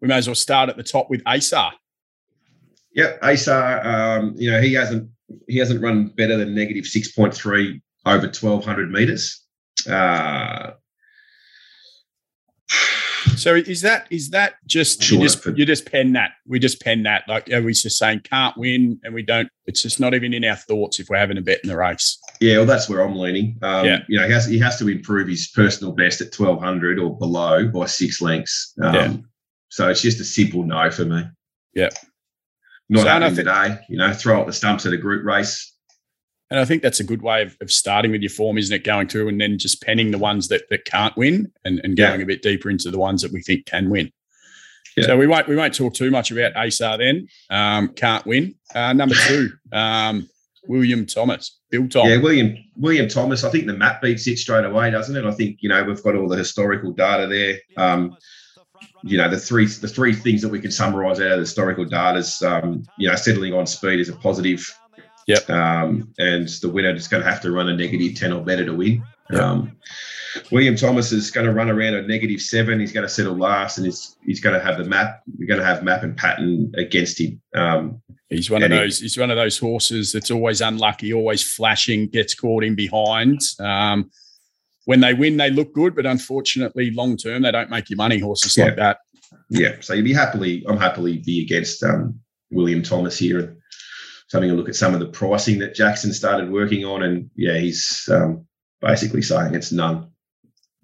[0.00, 1.70] we may as well start at the top with ASAR.
[2.94, 3.86] Yep, ASAR.
[3.86, 5.08] Um, you know he hasn't
[5.48, 9.44] he hasn't run better than negative six point three over twelve hundred meters.
[9.88, 10.72] Uh,
[13.36, 16.80] so is that is that just sure, you just you just pen that we just
[16.80, 20.14] pen that like are we just saying can't win and we don't it's just not
[20.14, 22.18] even in our thoughts if we're having a bet in the race.
[22.40, 23.58] Yeah, well that's where I'm leaning.
[23.62, 24.00] Um, yeah.
[24.08, 27.68] you know he has he has to improve his personal best at 1200 or below
[27.68, 28.74] by six lengths.
[28.82, 29.16] Um, yeah.
[29.68, 31.22] So it's just a simple no for me.
[31.74, 31.90] Yeah.
[32.88, 33.78] Not so happening today.
[33.88, 35.71] You know, throw up the stumps at a group race.
[36.52, 38.84] And I think that's a good way of, of, starting with your form, isn't it?
[38.84, 42.20] Going through and then just penning the ones that, that can't win and, and going
[42.20, 42.24] yeah.
[42.24, 44.12] a bit deeper into the ones that we think can win.
[44.94, 45.06] Yeah.
[45.06, 47.26] So we won't we won't talk too much about ASAR then.
[47.48, 48.54] Um, can't win.
[48.74, 50.28] Uh, number two, um,
[50.68, 52.06] William Thomas, Bill Tom.
[52.06, 53.44] Yeah, William William Thomas.
[53.44, 55.24] I think the map beats it straight away, doesn't it?
[55.24, 57.56] I think you know we've got all the historical data there.
[57.82, 58.14] Um,
[59.02, 61.86] you know the three the three things that we can summarise out of the historical
[61.86, 64.62] data is um, you know settling on speed is a positive
[65.26, 65.50] Yep.
[65.50, 68.64] Um, and the winner is going to have to run a negative 10 or better
[68.64, 69.04] to win.
[69.30, 69.40] Yep.
[69.40, 69.76] Um,
[70.50, 72.80] William Thomas is going to run around a negative seven.
[72.80, 75.22] He's going to settle last, and he's he's going to have the map.
[75.38, 77.40] We're going to have map and pattern against him.
[77.54, 78.98] Um, he's one of those.
[78.98, 83.40] He, he's one of those horses that's always unlucky, always flashing, gets caught in behind.
[83.60, 84.10] Um,
[84.84, 88.18] when they win, they look good, but unfortunately, long term, they don't make you money.
[88.18, 88.64] Horses yeah.
[88.66, 88.98] like that.
[89.50, 89.76] Yeah.
[89.80, 90.64] So you'd be happily.
[90.66, 92.18] I'm happily be against um,
[92.50, 93.58] William Thomas here.
[94.32, 97.58] Having a look at some of the pricing that Jackson started working on, and yeah,
[97.58, 98.46] he's um,
[98.80, 100.10] basically saying it's none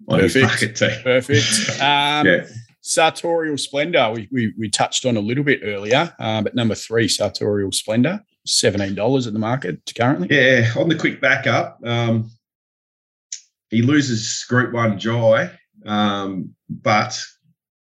[0.07, 0.33] on Perfect.
[0.33, 0.99] his market team.
[1.03, 1.81] Perfect.
[1.81, 2.45] Um, yeah.
[2.81, 7.07] Sartorial Splendor, we, we, we touched on a little bit earlier, uh, but number three,
[7.07, 10.27] Sartorial Splendor, seventeen dollars at the market currently.
[10.31, 12.31] Yeah, on the quick backup, um,
[13.69, 15.51] he loses Group One Jye,
[15.85, 17.21] um, but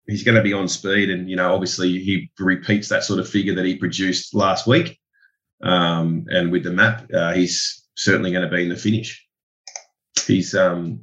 [0.07, 3.27] he's going to be on speed, and you know, obviously, he repeats that sort of
[3.27, 4.99] figure that he produced last week.
[5.63, 9.25] Um, and with the map, uh, he's certainly going to be in the finish.
[10.27, 11.01] He's, um,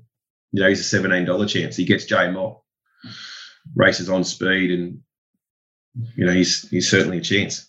[0.53, 1.77] you know, he's a seventeen dollar chance.
[1.77, 2.61] He gets J Mott,
[3.75, 5.01] races on speed, and
[6.15, 7.67] you know, he's he's certainly a chance.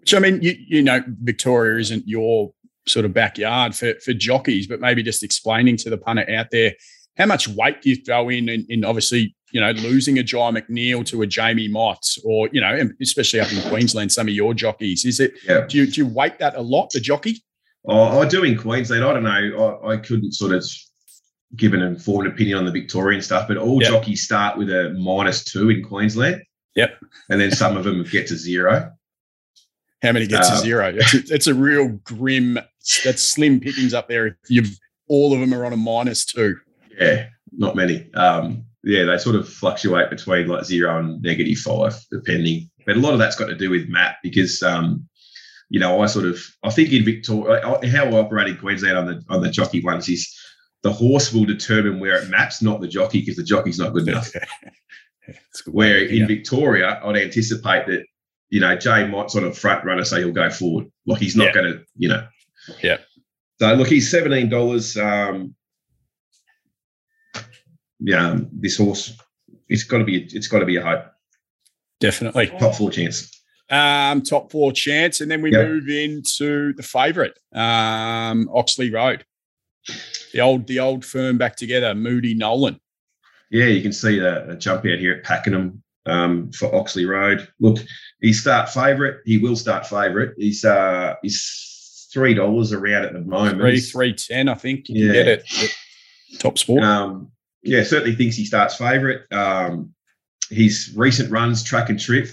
[0.00, 2.52] Which I mean, you you know, Victoria isn't your
[2.88, 6.74] sort of backyard for for jockeys, but maybe just explaining to the punter out there
[7.16, 10.50] how much weight do you throw in, and, in obviously you know, losing a Jye
[10.50, 14.52] McNeil to a Jamie Mott, or you know, especially up in Queensland, some of your
[14.52, 15.06] jockeys.
[15.06, 15.32] Is it?
[15.48, 15.66] Yeah.
[15.66, 17.42] Do you do you weight that a lot, the jockey?
[17.88, 19.02] Oh, I do in Queensland.
[19.02, 19.80] I don't know.
[19.82, 20.62] I, I couldn't sort of
[21.56, 23.92] give an informed opinion on the Victorian stuff, but all yep.
[23.92, 26.42] jockeys start with a minus two in Queensland.
[26.74, 26.98] Yep.
[27.30, 28.92] And then some of them get to zero.
[30.02, 30.92] How many get to uh, zero?
[30.94, 32.58] It's a, it's a real grim.
[33.04, 34.26] That's slim pickings up there.
[34.26, 36.56] If you've all of them are on a minus two.
[37.00, 38.12] Yeah, not many.
[38.12, 42.70] Um, yeah, they sort of fluctuate between like zero and negative five, depending.
[42.86, 45.08] But a lot of that's got to do with map because, um,
[45.68, 49.06] you know, I sort of I think in Victoria, how I operate in Queensland on
[49.06, 50.32] the on the jockey ones is
[50.84, 54.06] the horse will determine where it maps, not the jockey, because the jockey's not good
[54.06, 54.30] enough.
[55.66, 56.26] where in yeah.
[56.26, 58.06] Victoria, I'd anticipate that
[58.50, 60.86] you know Jay might sort of front runner, so he'll go forward.
[61.06, 61.52] Like he's not yeah.
[61.52, 62.24] going to, you know.
[62.84, 62.98] Yeah.
[63.58, 64.96] So look, he's seventeen dollars.
[64.96, 65.55] Um,
[68.06, 69.18] yeah, this horse,
[69.68, 71.06] it's got to be, it's got to be a hope.
[71.98, 73.32] Definitely top four chance.
[73.68, 75.66] Um, top four chance, and then we yep.
[75.66, 79.24] move into the favourite, um, Oxley Road.
[80.32, 81.94] The old, the old firm back together.
[81.94, 82.78] Moody Nolan.
[83.50, 87.48] Yeah, you can see the jump out here at Pakenham um, for Oxley Road.
[87.58, 87.78] Look,
[88.20, 89.16] he's start favourite.
[89.24, 90.30] He will start favourite.
[90.36, 93.60] He's uh, he's three dollars around at the moment.
[93.60, 94.88] Three three ten, I think.
[94.88, 95.12] You Yeah.
[95.12, 95.76] can get it
[96.38, 96.84] top sport.
[96.84, 97.32] Um,
[97.66, 99.20] yeah, certainly thinks he starts favourite.
[99.32, 99.94] Um,
[100.50, 102.28] his recent runs, track and trip,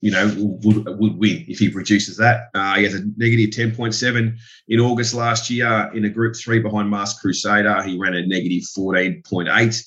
[0.00, 2.48] you know, would, would win if he produces that.
[2.54, 4.36] Uh, he has a negative 10.7
[4.68, 7.82] in August last year in a group three behind Masked Crusader.
[7.82, 9.82] He ran a negative 14.8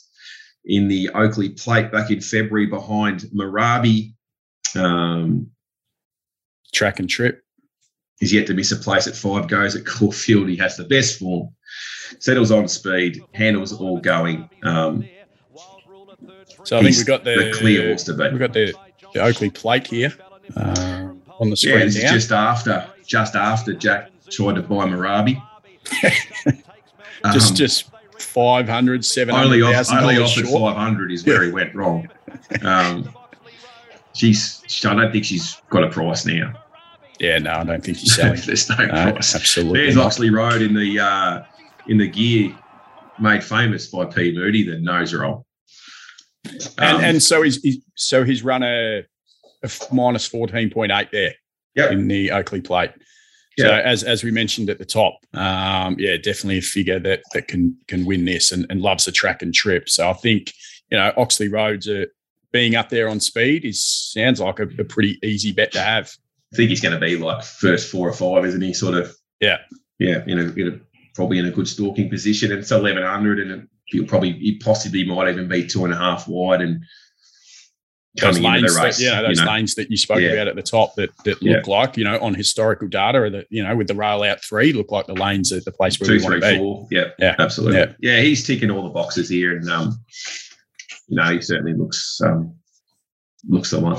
[0.66, 4.14] in the Oakleigh Plate back in February behind Marabi.
[4.76, 5.52] Um,
[6.74, 7.44] Track and trip.
[8.20, 10.50] He's yet to miss a place at five goes at Caulfield.
[10.50, 11.50] He has the best form,
[12.20, 14.50] settles on speed, handles all going.
[14.64, 15.06] Um,
[16.64, 18.34] So I think we got the, the clear horse to beat.
[18.34, 18.74] we got the,
[19.14, 20.14] the Oakleigh plate here
[20.58, 22.12] uh, on the Yeah, screen this is now.
[22.14, 25.42] just after, just after Jack tried to buy Marabi.
[27.34, 30.74] just Um, just 500, only off, only dollars offered short.
[30.76, 32.08] 500 is where he went wrong.
[32.64, 33.10] Um,
[34.14, 36.54] she's, I don't think she's got a price now.
[37.20, 38.40] Yeah, no, I don't think she's selling.
[38.46, 39.36] There's no No, price.
[39.36, 39.80] absolutely.
[39.82, 40.06] There's not.
[40.08, 41.44] Oxley Road in the uh,
[41.90, 42.56] in the gear
[43.20, 45.46] made famous by P Moody, the nose roll.
[46.46, 49.04] and Um, and so he's, he's so he's run a
[49.92, 51.34] minus fourteen point eight there
[51.76, 51.92] Yep.
[51.92, 52.92] in the Oakleigh plate.
[53.58, 53.80] So Yeah.
[53.80, 57.76] as as we mentioned at the top, um, yeah, definitely a figure that that can
[57.88, 59.90] can win this and, and loves the track and trip.
[59.90, 60.54] So I think
[60.90, 62.08] you know Oxley Roads are
[62.52, 66.10] being up there on speed is sounds like a, a pretty easy bet to have.
[66.54, 68.74] I think he's going to be like first four or five, isn't he?
[68.74, 69.14] Sort of.
[69.40, 69.58] Yeah.
[70.00, 70.80] Yeah, You know, in a
[71.16, 72.52] probably in a good stalking position.
[72.52, 75.98] And it's eleven hundred, and he'll probably he possibly might even be two and a
[75.98, 76.84] half wide and
[78.16, 78.98] Those coming into the race.
[78.98, 80.30] that, you know, those lanes that you spoke Yeah.
[80.30, 81.58] about at the top that that Yeah.
[81.58, 84.74] look like you know on historical data that you know with the rail out three
[84.74, 86.58] look like the lanes at the place where two, we want three, to be.
[86.58, 86.88] four.
[86.92, 87.36] Yeah, Yeah.
[87.40, 87.80] absolutely.
[87.80, 87.94] Yeah.
[88.00, 88.22] Yeah.
[88.22, 90.00] he's ticking all the boxes here, and um,
[91.08, 92.56] you know, he certainly looks um,
[93.48, 93.98] looks the one.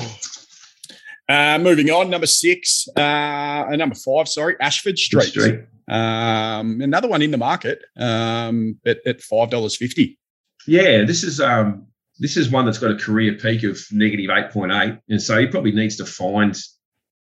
[1.28, 5.26] Uh, moving on, number six, uh, uh, number five, sorry, Ashford Street.
[5.28, 5.60] Street.
[5.90, 10.18] Um, another one in the market um, at, at five dollars fifty.
[10.66, 11.88] Yeah, this is um,
[12.20, 15.38] this is one that's got a career peak of negative eight point eight, and so
[15.38, 16.56] he probably needs to find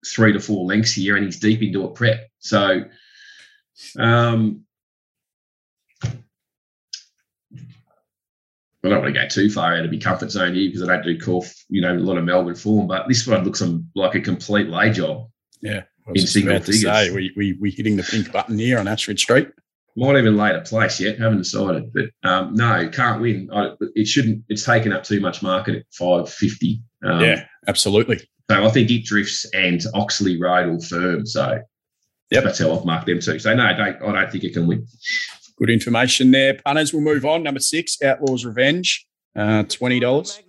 [0.05, 2.29] three to four lengths here, and he's deep into a prep.
[2.37, 2.83] So,
[3.97, 4.65] um,
[8.83, 10.93] I don't want to go too far out of my comfort zone here because I
[10.93, 13.89] don't do call, you know, a lot of Melbourne form, but this one looks um,
[13.95, 15.27] like a complete lay job.
[15.61, 18.79] Yeah, I In single about to say we we we hitting the pink button here
[18.79, 19.49] on Ashford Street.
[19.95, 21.19] Might even lay a place yet.
[21.19, 23.49] Haven't decided, but um, no, can't win.
[23.51, 24.43] I, it shouldn't.
[24.47, 26.81] It's taken up too much market at five fifty.
[27.03, 28.19] Um, yeah, absolutely.
[28.49, 31.25] So I think it drifts and Oxley Road will firm.
[31.25, 31.59] So
[32.31, 32.43] Yep.
[32.43, 33.39] that's how I've marked them too.
[33.39, 34.85] So no, I don't, I don't think it can win.
[35.57, 36.53] Good information there.
[36.53, 37.43] Punters We'll move on.
[37.43, 40.39] Number six, Outlaws Revenge, uh, twenty dollars.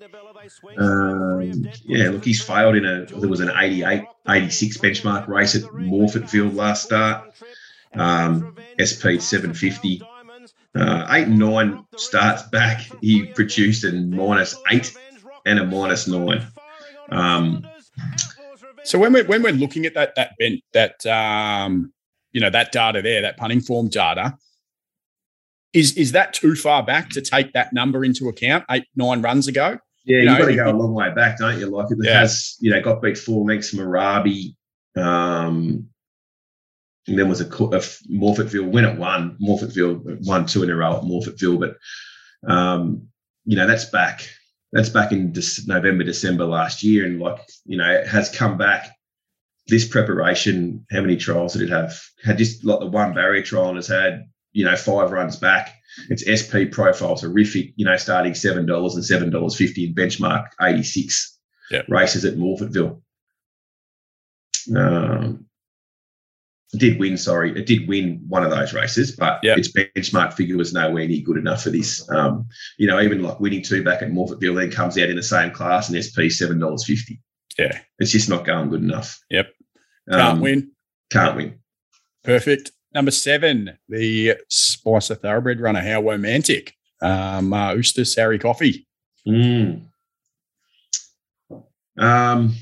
[0.78, 5.62] Um, yeah, look, he's failed in a there was an 88, 86 benchmark race at
[5.62, 7.32] Morphettville last start.
[7.94, 10.00] Um, SP seven fifty.
[10.74, 12.82] Uh, eight and nine starts back.
[13.00, 14.96] He produced a minus eight
[15.44, 16.46] and a minus nine.
[17.10, 17.66] Um,
[18.84, 21.92] So when we're when we're looking at that that bent that um,
[22.32, 24.38] you know that data there, that punting form data,
[25.72, 28.64] is is that too far back to take that number into account?
[28.70, 29.78] Eight nine runs ago.
[30.04, 31.66] Yeah, You you know, got to go a long way back, don't you?
[31.66, 32.20] Like it Yeah.
[32.20, 34.54] has, you know, got beat four lengths Marabi.
[34.96, 35.86] Um,
[37.06, 39.36] and then was a, co- Morphettville win at one.
[39.42, 43.08] Morphettville won two in a row at Morphettville, but um,
[43.44, 44.28] you know that's back.
[44.72, 48.58] That's back in Dec- November, December last year, and like you know, it has come
[48.58, 48.94] back.
[49.66, 52.00] This preparation, how many trials did it have?
[52.24, 55.74] Had just like the one barrier trial and has had you know five runs back.
[56.08, 60.46] Its SP profile terrific, you know, starting seven dollars and seven dollars fifty in benchmark
[60.62, 61.38] eighty six
[61.70, 61.82] Yeah.
[61.88, 63.00] races at Morphettville.
[64.76, 65.46] Um,
[66.72, 69.56] did win, sorry, it did win one of those races, but Yeah.
[69.56, 72.08] its benchmark figure was nowhere near good enough for this.
[72.10, 72.46] Um,
[72.78, 75.50] you know, even like winning two back at Morphettville, then comes out in the same
[75.50, 77.20] class and SP seven dollars fifty.
[77.58, 79.20] Yeah, It's just not going good enough.
[79.30, 79.52] Yep.
[80.08, 80.70] can't Um, win.
[81.10, 81.58] Can't win.
[82.22, 82.70] Perfect.
[82.92, 85.80] Number seven, the Spicer Thoroughbred runner.
[85.80, 86.74] How romantic.
[87.02, 87.76] Um, uh,
[88.16, 88.86] Harry Coffee.
[89.26, 89.82] Mm.
[91.98, 92.54] Um,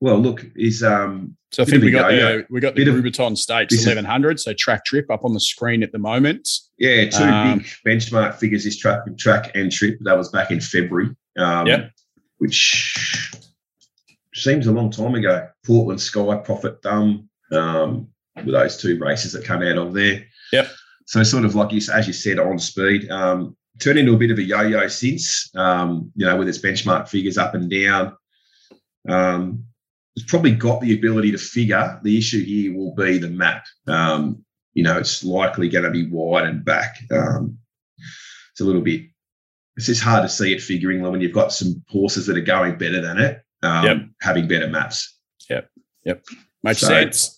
[0.00, 3.36] well, look, is um, So I think we got the we got the of- Rubiton
[3.36, 4.40] Stakes eleven hundred.
[4.40, 6.48] So track trip up on the screen at the moment.
[6.78, 9.98] yeah, two Um, big benchmark figures this track, track and trip.
[10.00, 11.14] That was back in February.
[11.38, 11.90] Um, Yep.
[12.38, 13.32] Which
[14.34, 15.48] seems a long time ago.
[15.64, 20.24] Portland Sky, Profit Dumb, um, with those two races that come out of there.
[20.52, 20.68] Yep.
[21.06, 23.10] So sort of like you, as you said, on speed.
[23.10, 27.08] Um, turned into a bit of a yo-yo since, um, you know, with its benchmark
[27.08, 28.16] figures up and down.
[29.08, 29.64] Um,
[30.16, 33.64] it's probably got the ability to figure the issue here will be the map.
[33.86, 36.96] Um, you know, it's likely going to be wide and back.
[37.10, 37.58] Um,
[38.52, 39.02] it's a little bit,
[39.76, 42.78] it's just hard to see it figuring when you've got some horses that are going
[42.78, 43.96] better than it, um, yep.
[44.20, 45.18] having better maps.
[45.50, 45.68] Yep.
[46.04, 46.24] Yep.
[46.62, 47.33] Makes so, sense.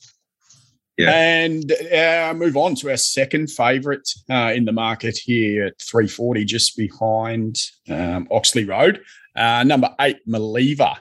[0.99, 1.11] Yeah.
[1.11, 6.45] And uh, move on to our second favourite uh, in the market here at 340,
[6.45, 7.59] just behind
[7.91, 9.03] um, Oxley Road.
[9.37, 10.97] Uh, number eight, Maliva.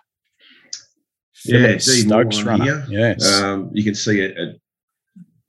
[1.45, 2.81] Yeah, Stokes runner.
[2.81, 2.86] Here.
[2.89, 3.41] Yes.
[3.41, 4.55] Um, you can see a,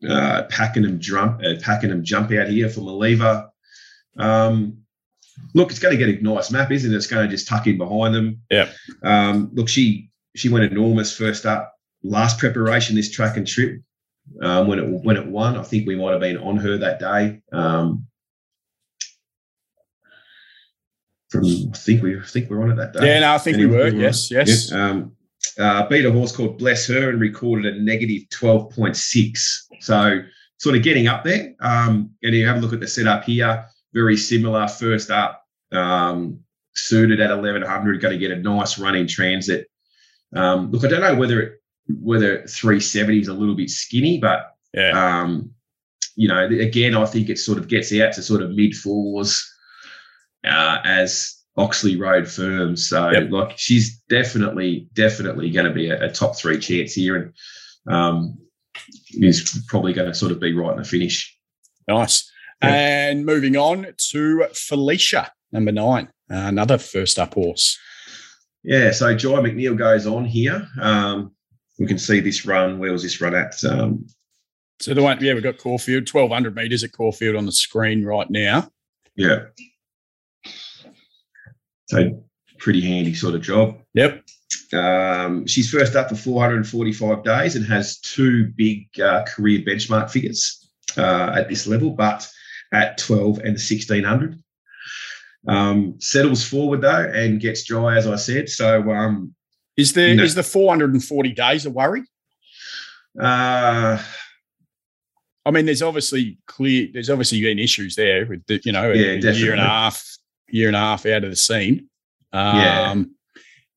[0.05, 3.49] a uh, Pakenham jump, a Pakenham jump out here for Maliva.
[4.19, 4.79] Um,
[5.55, 6.97] look, it's going to get a nice map, isn't it?
[6.97, 8.43] It's going to just tuck in behind them.
[8.51, 8.71] Yeah.
[9.03, 11.75] Um, look, she she went enormous first up.
[12.03, 13.81] Last preparation this track and trip
[14.43, 15.57] um, when it when it won.
[15.57, 17.41] I think we might have been on her that day.
[17.53, 18.07] Um,
[21.29, 23.07] from I think we I think we are on it that day.
[23.07, 23.85] Yeah, no, I think we were.
[23.85, 24.71] We were yes, yes.
[24.71, 24.91] Yeah.
[24.91, 25.13] Um,
[25.59, 29.69] uh, beat a horse called Bless Her and recorded a negative twelve point six.
[29.81, 30.21] So
[30.59, 31.55] sort of getting up there.
[31.61, 33.67] Um, and you have a look at the setup here.
[33.95, 34.69] Very similar.
[34.69, 36.41] First up, um,
[36.75, 39.69] suited at eleven hundred, going to get a nice run in transit.
[40.35, 41.53] Um, look, I don't know whether it
[41.89, 44.91] whether 370 is a little bit skinny, but yeah.
[44.91, 45.51] um,
[46.17, 49.45] you know, again, I think it sort of gets out to sort of mid fours
[50.45, 52.89] uh, as Oxley Road firms.
[52.89, 53.31] So yep.
[53.31, 57.17] like she's definitely, definitely going to be a, a, top three chance here,
[57.87, 58.39] and um,
[59.13, 61.37] is probably going to sort of be right in the finish.
[61.89, 62.31] Nice.
[62.63, 62.71] Yeah.
[62.71, 67.79] And moving on to Felicia, number nine, another first up horse.
[68.65, 70.67] Yeah, so Jye McNeil goes on here.
[70.81, 71.36] Um,
[71.79, 72.79] we can see this run.
[72.79, 73.63] Where was this run at?
[73.65, 74.07] Um,
[74.81, 78.29] so the one, yeah, we've got Caulfield, 1200 metres at Caulfield on the screen right
[78.31, 78.71] now.
[79.15, 79.47] Yeah.
[81.87, 82.23] So
[82.59, 83.79] pretty handy sort of job.
[83.95, 84.25] Yep.
[84.73, 90.69] Um, she's first up for 445 days and has two big uh, career benchmark figures
[90.97, 92.29] uh, at this level, but
[92.73, 94.43] at 12 and 1600.
[95.49, 98.49] Um, settles forward though and gets dry, as I said.
[98.49, 99.35] So um,
[99.77, 100.23] is there no.
[100.23, 102.03] is the 440 days a worry?
[103.21, 104.03] Uh
[105.47, 106.89] I mean, there's obviously clear.
[106.93, 110.05] There's obviously been issues there with the, you know yeah, a, year and a half,
[110.49, 111.89] year and a half out of the scene.
[112.33, 112.95] Um, yeah.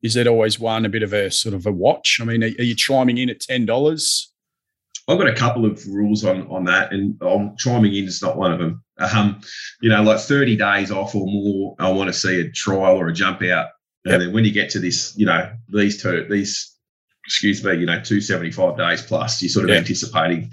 [0.01, 2.17] Is that always one a bit of a sort of a watch?
[2.19, 4.33] I mean, are, are you chiming in at ten dollars?
[5.07, 8.35] I've got a couple of rules on on that, and I'm chiming in is not
[8.35, 8.83] one of them.
[8.97, 9.39] Um,
[9.81, 13.07] you know, like 30 days off or more, I want to see a trial or
[13.07, 13.67] a jump out
[14.09, 16.75] and then when you get to this, you know, these two, these,
[17.25, 19.79] excuse me, you know, 275 days plus, you're sort of yep.
[19.79, 20.51] anticipating,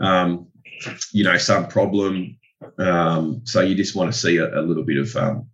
[0.00, 0.48] um,
[1.12, 2.38] you know, some problem.
[2.78, 5.48] Um, so you just want to see a, a little bit of, um,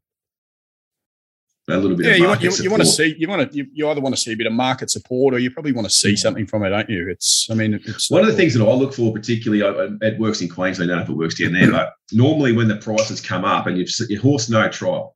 [1.70, 3.56] a little bit of, yeah, you want, you, you, want to see you want to
[3.56, 5.86] you, you, either want to see a bit of market support or you probably want
[5.86, 7.08] to see something from it, don't you?
[7.10, 10.40] It's I mean it's one of the things that I look for particularly it works
[10.40, 13.20] in Queensland, I don't know if it works down there, but normally when the prices
[13.20, 15.14] come up and you've your horse no trial,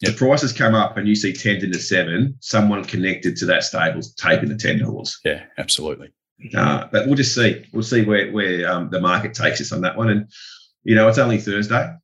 [0.00, 0.12] Yep.
[0.12, 3.64] The prices come up and you see 10 to the seven, someone connected to that
[3.64, 5.16] stable's taking the $10.
[5.24, 6.10] Yeah, absolutely.
[6.54, 7.66] Uh, but we'll just see.
[7.72, 10.08] We'll see where, where um, the market takes us on that one.
[10.08, 10.30] And,
[10.84, 11.94] you know, it's only Thursday.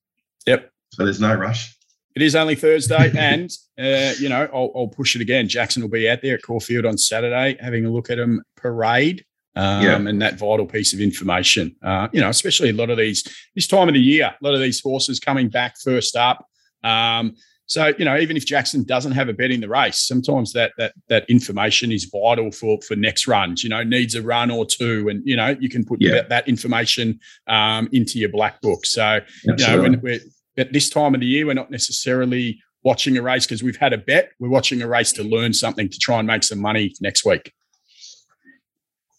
[0.47, 0.71] Yep.
[0.93, 1.75] So there's no rush.
[2.15, 3.13] It is only Thursday.
[3.17, 5.49] and, uh, you know, I'll, I'll, push it again.
[5.49, 9.25] Jackson will be out there at Caulfield on Saturday having a look at them parade.
[9.55, 9.97] Um, yeah.
[9.97, 11.75] and that vital piece of information.
[11.83, 14.53] Uh, you know, especially a lot of these this time of the year, a lot
[14.53, 16.47] of these horses coming back first up.
[16.85, 20.53] Um, so you know, even if Jackson doesn't have a bet in the race, sometimes
[20.53, 23.65] that that that information is vital for for next runs.
[23.65, 26.13] You know, needs a run or two, and you know you can put yeah.
[26.13, 28.87] that, that, information um, into your black book.
[28.87, 29.65] So Absolutely.
[29.65, 30.21] you know, when we're
[30.57, 33.93] at this time of the year, we're not necessarily watching a race because we've had
[33.93, 34.31] a bet.
[34.39, 37.53] We're watching a race to learn something to try and make some money next week.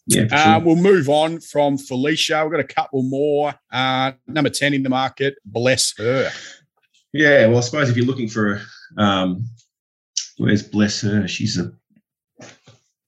[0.06, 0.38] Yeah, uh, sure.
[0.38, 2.42] uh, we'll move on from Felicia.
[2.42, 3.54] We've got a couple more.
[3.70, 6.30] Uh, number 10 in the market, bless her.
[7.12, 8.60] Yeah, well, I suppose if you're looking for,
[8.96, 9.44] um,
[10.36, 11.26] where's bless her?
[11.26, 11.72] She's a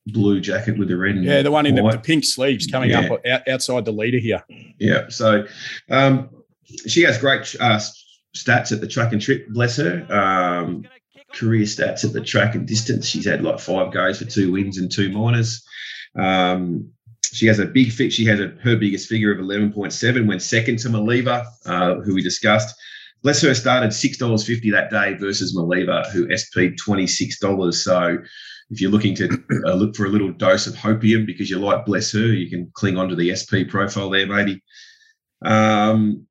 [0.06, 1.16] blue jacket with the red.
[1.16, 3.00] yeah, the one in the, the, pink sleeves coming yeah.
[3.00, 4.42] up out, outside the leader here.
[4.78, 5.46] Yeah, so
[5.90, 6.30] um,
[6.86, 7.80] she has great uh,
[8.36, 9.48] stats at the track and trip.
[9.48, 10.06] Bless her.
[10.10, 10.84] Um,
[11.32, 13.06] career stats at the track and distance.
[13.06, 15.64] She's had like five goes for two wins and two minors.
[16.18, 16.90] Um,
[17.22, 18.12] she has a big fit.
[18.12, 22.22] She has a, her biggest figure of 11.7 when second to Maliva, uh, who we
[22.22, 22.74] discussed.
[23.22, 27.84] Bless her started six dollars fifty that day versus Maliva, who SP'd twenty six dollars.
[27.84, 28.18] So
[28.70, 29.28] if you're looking to
[29.66, 32.70] uh, look for a little dose of hopium because you like Bless her, you can
[32.74, 34.62] cling onto the SP profile there, maybe.
[35.44, 36.26] Um,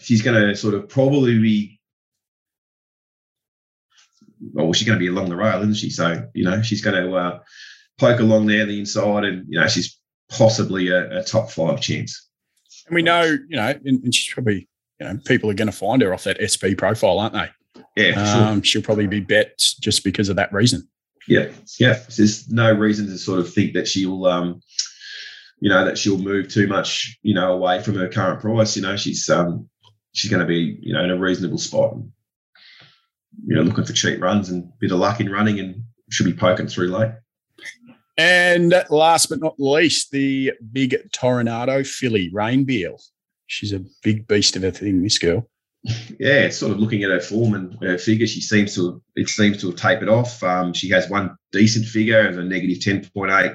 [0.00, 1.80] she's going to sort of probably be.
[4.52, 5.90] Well, she's going to be along the rail, isn't she?
[5.90, 7.38] So you know, she's going to uh,
[7.98, 12.28] poke along there the inside, and you know, she's possibly a, a top five chance.
[12.86, 14.68] And we know, you know, and, and, she's probably,
[15.00, 17.48] you know, people are going to find her off that SP profile, aren't they?
[17.96, 18.64] Yeah, um, sure.
[18.64, 20.88] She'll probably be bet just because of that reason.
[21.28, 22.00] Yeah, yeah.
[22.16, 24.60] There's no reason to sort of think that she'll, um,
[25.60, 28.76] you know, that she'll move too much, you know, away from her current price.
[28.76, 29.68] You know, she's um,
[30.12, 31.94] she's going to be, you know, in a reasonable spot.
[31.94, 32.12] And,
[33.46, 36.26] you know, looking for cheap runs and a bit of luck in running, and should
[36.26, 37.12] be poking through late.
[38.18, 42.98] And last but not least, the big Toronado filly, Rain Beal.
[43.46, 45.48] She's a big beast of a thing, this girl.
[46.18, 49.60] Yeah, sort of looking at her form and her figure, she seems to it seems
[49.60, 50.42] to have tapered off.
[50.42, 53.52] Um, she has one decent figure as a negative ten point eight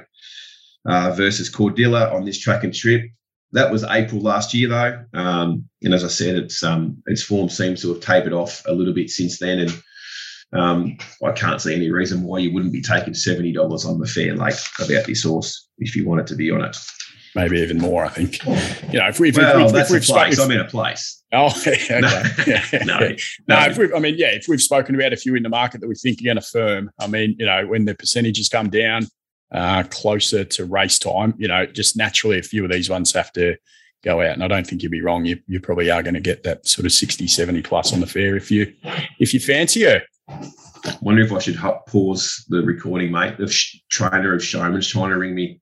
[0.86, 3.02] uh, versus Cordilla on this track and trip.
[3.52, 7.50] That was April last year, though, um, and as I said, its um, its form
[7.50, 9.82] seems to have tapered off a little bit since then, and
[10.54, 14.06] um, I can't see any reason why you wouldn't be taking seventy dollars on the
[14.06, 16.78] fair lake about this horse if you wanted to be on it.
[17.34, 18.44] Maybe even more, I think.
[18.92, 20.32] You know, if we've well, if, that's if we've.
[20.32, 21.22] If, I'm in a place.
[21.32, 21.78] Oh, okay.
[22.00, 23.16] no, no, no.
[23.48, 25.80] no if we I mean, yeah, if we've spoken about a few in the market
[25.80, 28.68] that we think are going to firm, I mean, you know, when the percentages come
[28.68, 29.06] down
[29.50, 33.32] uh, closer to race time, you know, just naturally a few of these ones have
[33.32, 33.56] to
[34.04, 34.32] go out.
[34.32, 35.24] And I don't think you'd be wrong.
[35.24, 38.06] You, you probably are going to get that sort of 60, 70 plus on the
[38.06, 38.72] fair if you
[39.18, 40.02] if you fancy her.
[40.28, 41.58] I wonder if I should
[41.88, 43.38] pause the recording, mate.
[43.38, 45.60] The sh- trainer of Showman's trying to ring me.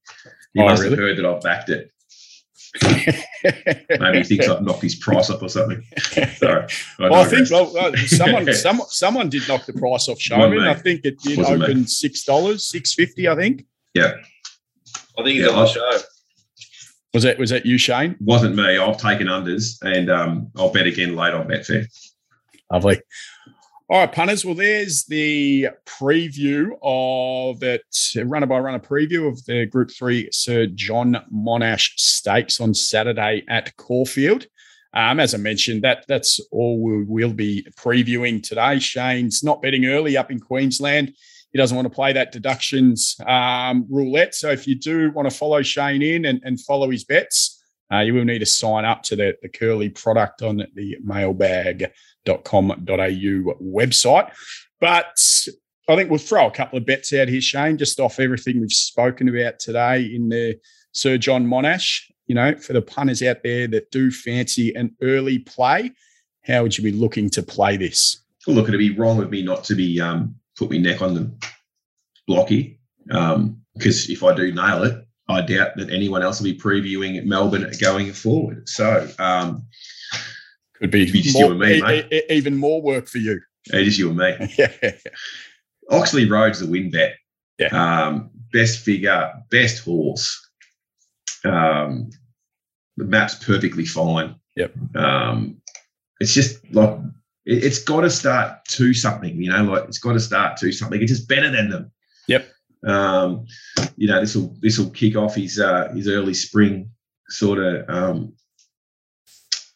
[0.54, 0.96] He oh, must really?
[0.96, 1.92] have heard that I've backed it.
[4.00, 5.82] Maybe he thinks I've knocked his price up or something.
[6.36, 6.66] Sorry.
[6.98, 10.60] I well, I think well, uh, someone, someone, someone did knock the price off Showman.
[10.60, 11.86] I think it did Wasn't open me.
[11.86, 13.28] six dollars, six fifty.
[13.28, 13.64] I think.
[13.94, 14.14] Yeah.
[15.18, 15.98] I think it's yeah, on the show.
[17.12, 18.16] Was that was that you, Shane?
[18.20, 18.78] Wasn't me.
[18.78, 21.86] I've taken unders, and um, I'll bet again late on Betfair.
[22.72, 23.00] Lovely.
[23.90, 24.44] All right, punters.
[24.44, 27.82] Well, there's the preview of it,
[28.24, 33.76] runner by runner preview of the Group Three Sir John Monash Stakes on Saturday at
[33.76, 34.46] Caulfield.
[34.94, 38.78] Um, as I mentioned, that that's all we will be previewing today.
[38.78, 41.12] Shane's not betting early up in Queensland.
[41.50, 44.36] He doesn't want to play that deductions um, roulette.
[44.36, 47.60] So if you do want to follow Shane in and, and follow his bets,
[47.92, 51.90] uh, you will need to sign up to the, the Curly product on the mailbag
[52.26, 54.30] com.au website.
[54.80, 55.18] But
[55.88, 58.72] I think we'll throw a couple of bets out here, Shane, just off everything we've
[58.72, 60.58] spoken about today in the
[60.92, 62.02] Sir John Monash.
[62.26, 65.90] You know, for the punters out there that do fancy an early play,
[66.46, 68.22] how would you be looking to play this?
[68.46, 71.14] Well, look, it'd be wrong of me not to be um, put my neck on
[71.14, 71.30] the
[72.26, 76.58] blocky because um, if I do nail it, I doubt that anyone else will be
[76.58, 78.68] previewing Melbourne going forward.
[78.68, 79.66] So um,
[80.80, 82.06] could be, be just more, you and me, mate.
[82.10, 83.40] E- even more work for you.
[83.72, 84.54] It is you and me.
[84.58, 84.92] yeah.
[85.90, 87.16] Oxley Road's the win bet.
[87.58, 87.68] Yeah.
[87.68, 90.48] Um, best figure, best horse.
[91.44, 92.10] Um,
[92.96, 94.36] the map's perfectly fine.
[94.56, 94.74] Yep.
[94.96, 95.60] Um,
[96.20, 96.98] it's just like
[97.44, 100.72] it, has got to start to something, you know, like it's got to start to
[100.72, 101.00] something.
[101.00, 101.92] It's just better than them.
[102.28, 102.48] Yep.
[102.86, 103.44] Um,
[103.96, 106.90] you know, this will this will kick off his uh, his early spring
[107.28, 108.32] sort of um,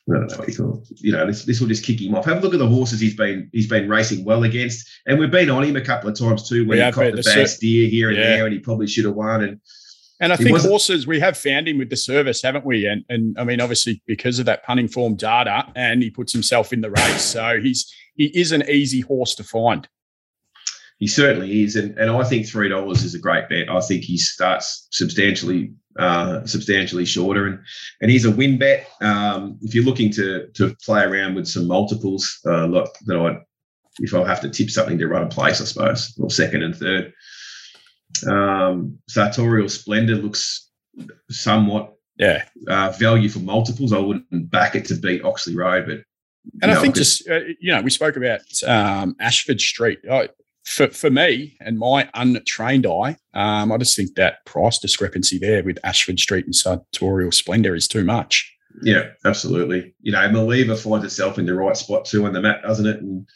[0.09, 1.01] I don't know what you call it.
[1.01, 2.27] You know, this, this will just kick him off.
[2.27, 5.31] Have a look at the horses he's been he's been racing well against, and we've
[5.31, 6.67] been on him a couple of times too.
[6.67, 8.37] When we he caught the bad steer here and yeah.
[8.37, 9.43] there, and he probably should have won.
[9.43, 9.61] And
[10.21, 12.87] and I think horses we have found him with the service, haven't we?
[12.87, 16.73] And and I mean, obviously because of that punting form data, and he puts himself
[16.73, 19.89] in the race, so he's he is an easy horse to find.
[20.99, 23.71] He certainly is, and and I think three dollars is a great bet.
[23.71, 27.47] I think he starts substantially uh, substantially shorter.
[27.47, 27.59] And
[28.01, 28.89] and he's a win bet.
[29.01, 33.41] Um, if you're looking to to play around with some multiples, uh, look that I
[34.01, 36.75] if I have to tip something to run a place, I suppose, or second and
[36.75, 37.13] third.
[38.27, 40.71] Um, Sartorial Splendor looks
[41.31, 43.93] somewhat yeah uh, value for multiples.
[43.93, 46.01] I wouldn't back it to beat Oxley Road, but
[46.63, 50.01] and I think just uh, you know we spoke about um, Ashford Street.
[50.11, 50.29] I,
[50.65, 55.63] for, for me and my untrained eye, um, I just think that price discrepancy there
[55.63, 58.51] with Ashford Street and Sartorial Splendor is too much.
[58.83, 59.95] Yeah, absolutely.
[60.01, 63.01] You know, Maliva finds itself in the right spot too on the map, doesn't it?
[63.01, 63.27] And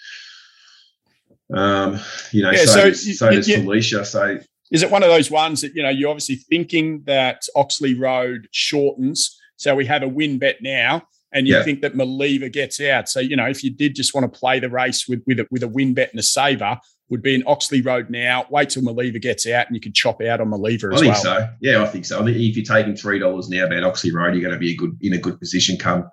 [1.55, 2.01] um,
[2.33, 4.05] you know, yeah, so, so, does, so does Felicia.
[4.05, 4.39] So
[4.70, 8.49] is it one of those ones that you know you're obviously thinking that Oxley Road
[8.53, 11.03] shortens, so we have a win bet now,
[11.33, 11.62] and you yeah.
[11.62, 13.09] think that Maliva gets out.
[13.09, 15.47] So you know, if you did just want to play the race with with a,
[15.51, 16.79] with a win bet and a saver,
[17.11, 18.46] would be in Oxley Road now.
[18.50, 21.11] Wait till Maliva gets out and you can chop out on Maliva as well.
[21.11, 21.22] I think well.
[21.22, 21.48] so.
[21.61, 22.20] Yeah, I think so.
[22.20, 24.72] I think if you're taking three dollars now about Oxley Road, you're going to be
[24.72, 26.11] a good in a good position come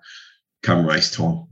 [0.64, 1.46] come race time.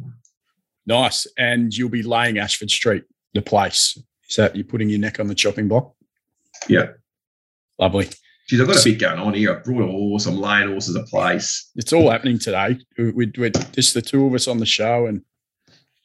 [0.85, 1.27] Nice.
[1.37, 3.97] And you'll be laying Ashford Street, the place.
[4.29, 5.93] Is that you're putting your neck on the chopping block?
[6.67, 6.87] Yeah.
[7.79, 8.09] Lovely.
[8.47, 9.55] Geez, I've got a bit going on here.
[9.55, 10.25] I brought a horse.
[10.25, 11.71] I'm laying horses a place.
[11.75, 12.77] It's all happening today.
[12.97, 15.21] We, we're just the two of us on the show, and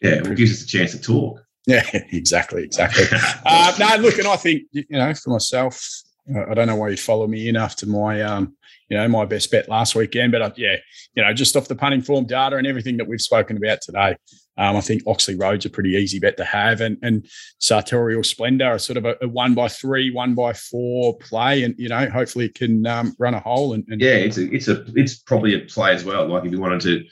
[0.00, 1.40] yeah, it gives us a chance to talk.
[1.68, 3.04] Yeah, exactly, exactly.
[3.44, 5.86] uh, no, look, and I think you know, for myself,
[6.34, 8.54] I don't know why you follow me in after my, um,
[8.88, 10.76] you know, my best bet last weekend, but uh, yeah,
[11.14, 14.16] you know, just off the punting form data and everything that we've spoken about today,
[14.56, 17.26] um, I think Oxley Road's a pretty easy bet to have, and and
[17.58, 21.74] Sartorial Splendor are sort of a, a, one by three, one by four play, and
[21.78, 23.74] you know, hopefully it can um, run a hole.
[23.74, 26.26] And, and, yeah, it's a it's a it's probably a play as well.
[26.26, 27.04] Like if you wanted to,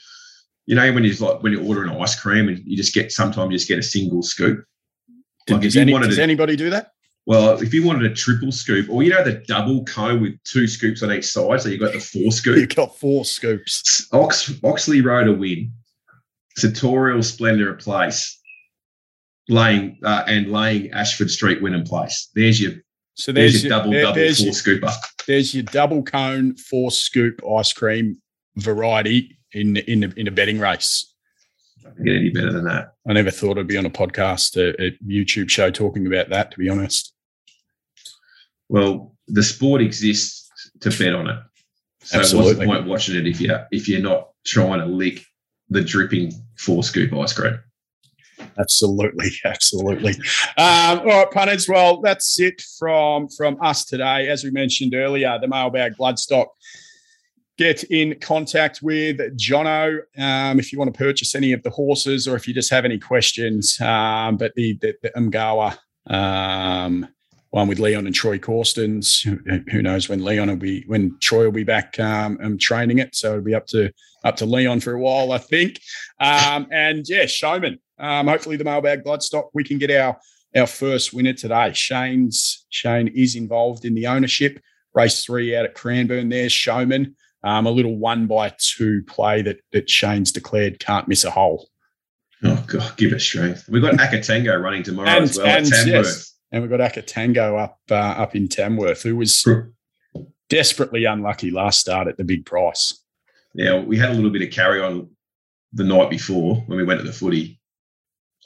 [0.67, 3.51] you know, when you like when you're ordering ice cream and you just get sometimes
[3.51, 4.63] you just get a single scoop.
[5.49, 6.91] Like does, any, does to, anybody do that?
[7.25, 10.67] Well, if you wanted a triple scoop, or you know the double cone with two
[10.67, 12.57] scoops on each side, so you got the four scoop.
[12.57, 14.07] You got four scoops.
[14.11, 15.71] Ox, Oxley Road a win.
[16.57, 18.41] Sartorial Splendor a place,
[19.47, 22.29] laying uh, and laying Ashford Street win in place.
[22.35, 22.73] There's your
[23.13, 24.93] so there's, there's your double there, double four your, scooper.
[25.27, 28.21] There's your double cone four scoop ice cream
[28.57, 31.13] variety in in a, in a betting race.
[32.03, 32.93] Get any better than that.
[33.07, 36.51] I never thought I'd be on a podcast, a, a YouTube show talking about that.
[36.51, 37.13] To be honest.
[38.69, 40.49] Well, the sport exists
[40.81, 41.39] to bet on it.
[42.01, 42.49] So Absolutely.
[42.49, 45.25] what's the point watching it if you if you're not trying to lick
[45.69, 47.59] the dripping four scoop ice cream.
[48.59, 50.13] Absolutely, absolutely.
[50.57, 51.67] Um, all right, punters.
[51.67, 54.29] Well, that's it from from us today.
[54.29, 56.47] As we mentioned earlier, the mailbag bloodstock.
[57.57, 62.27] Get in contact with Jono um, if you want to purchase any of the horses,
[62.27, 63.79] or if you just have any questions.
[63.81, 65.77] Um, but the the, the Umgawa
[66.09, 67.07] um,
[67.51, 69.21] one with Leon and Troy Corstens.
[69.71, 73.15] Who knows when Leon will be when Troy will be back um, training it.
[73.15, 73.91] So it'll be up to
[74.23, 75.79] up to Leon for a while, I think.
[76.19, 77.79] Um, and yeah, Showman.
[77.99, 80.17] Um, hopefully the mailbag bloodstock we can get our
[80.55, 81.71] our first winner today.
[81.73, 84.59] Shane's Shane is involved in the ownership.
[84.93, 86.29] Race three out at Cranbourne.
[86.29, 87.15] There's Showman.
[87.43, 91.69] Um, a little one by two play that that Shane's declared can't miss a hole.
[92.43, 93.67] Oh God, give it strength.
[93.69, 97.61] We've got Akatango running tomorrow and, as well and, at Yes, and we've got Akatango
[97.61, 99.47] up uh, up in Tamworth, who was
[100.49, 103.03] desperately unlucky last start at the big price.
[103.53, 105.09] Now we had a little bit of carry on
[105.73, 107.59] the night before when we went to the footy.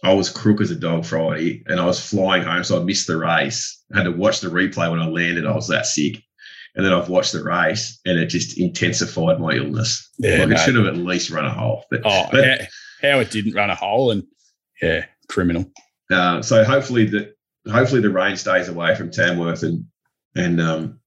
[0.04, 3.06] I was crook as a dog Friday, and I was flying home, so I missed
[3.08, 3.84] the race.
[3.94, 5.46] I had to watch the replay when I landed.
[5.46, 6.24] I was that sick,
[6.76, 10.10] and then I've watched the race, and it just intensified my illness.
[10.18, 10.56] Yeah, like no.
[10.56, 11.86] it should have at least run a hole.
[11.90, 12.66] But, oh, but, how,
[13.02, 14.24] how, it didn't run a hole, and
[14.82, 15.72] yeah, criminal.
[16.12, 17.36] Uh, so hopefully that
[17.70, 19.86] hopefully the rain stays away from Tamworth and
[20.36, 21.00] and um,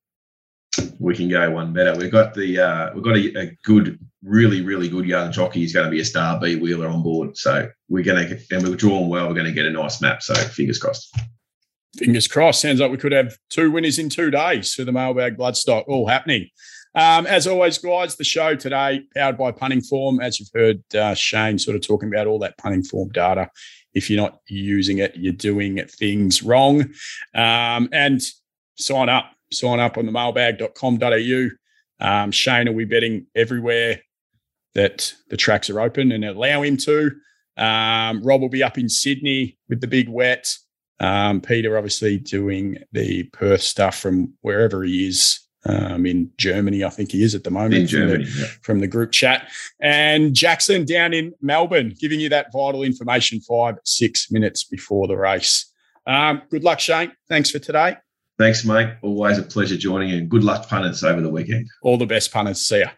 [0.99, 1.95] we can go one better.
[1.95, 5.61] We've got the uh, we've got a, a, good, really, really good young jockey.
[5.61, 7.37] He's going to be a star B wheeler on board.
[7.37, 9.29] So we're going to and we've drawn well.
[9.29, 10.23] We're going to get a nice map.
[10.23, 11.17] So fingers crossed.
[11.99, 12.61] Fingers crossed.
[12.61, 15.85] Sounds like we could have two winners in two days for the mailbag bloodstock.
[15.87, 16.49] All happening.
[16.97, 20.21] Um, as always, guys, the show today powered by Punting Form.
[20.21, 23.51] As you've heard uh, Shane sort of talking about all that punting form data
[23.95, 26.83] if you're not using it, you're doing things wrong.
[27.35, 28.21] Um, and
[28.77, 31.49] sign up, sign up on the mailbag.com.au.
[32.01, 34.01] Um, Shane will be betting everywhere
[34.75, 37.13] that the tracks are open and allow him to.
[37.57, 40.57] Um, Rob will be up in Sydney with the big wet.
[41.01, 46.91] Um, Peter, obviously, doing the Perth stuff from wherever he is um, in Germany, I
[46.91, 48.53] think he is at the moment in Germany, from, the, yeah.
[48.63, 49.51] from the group chat.
[49.81, 55.17] And Jackson down in Melbourne, giving you that vital information five, six minutes before the
[55.17, 55.73] race.
[56.07, 57.13] Um, good luck, Shane.
[57.29, 57.97] Thanks for today.
[58.39, 58.95] Thanks, mate.
[59.03, 60.19] Always a pleasure joining you.
[60.19, 61.69] And good luck, punters, over the weekend.
[61.83, 62.61] All the best, punters.
[62.61, 62.89] See ya.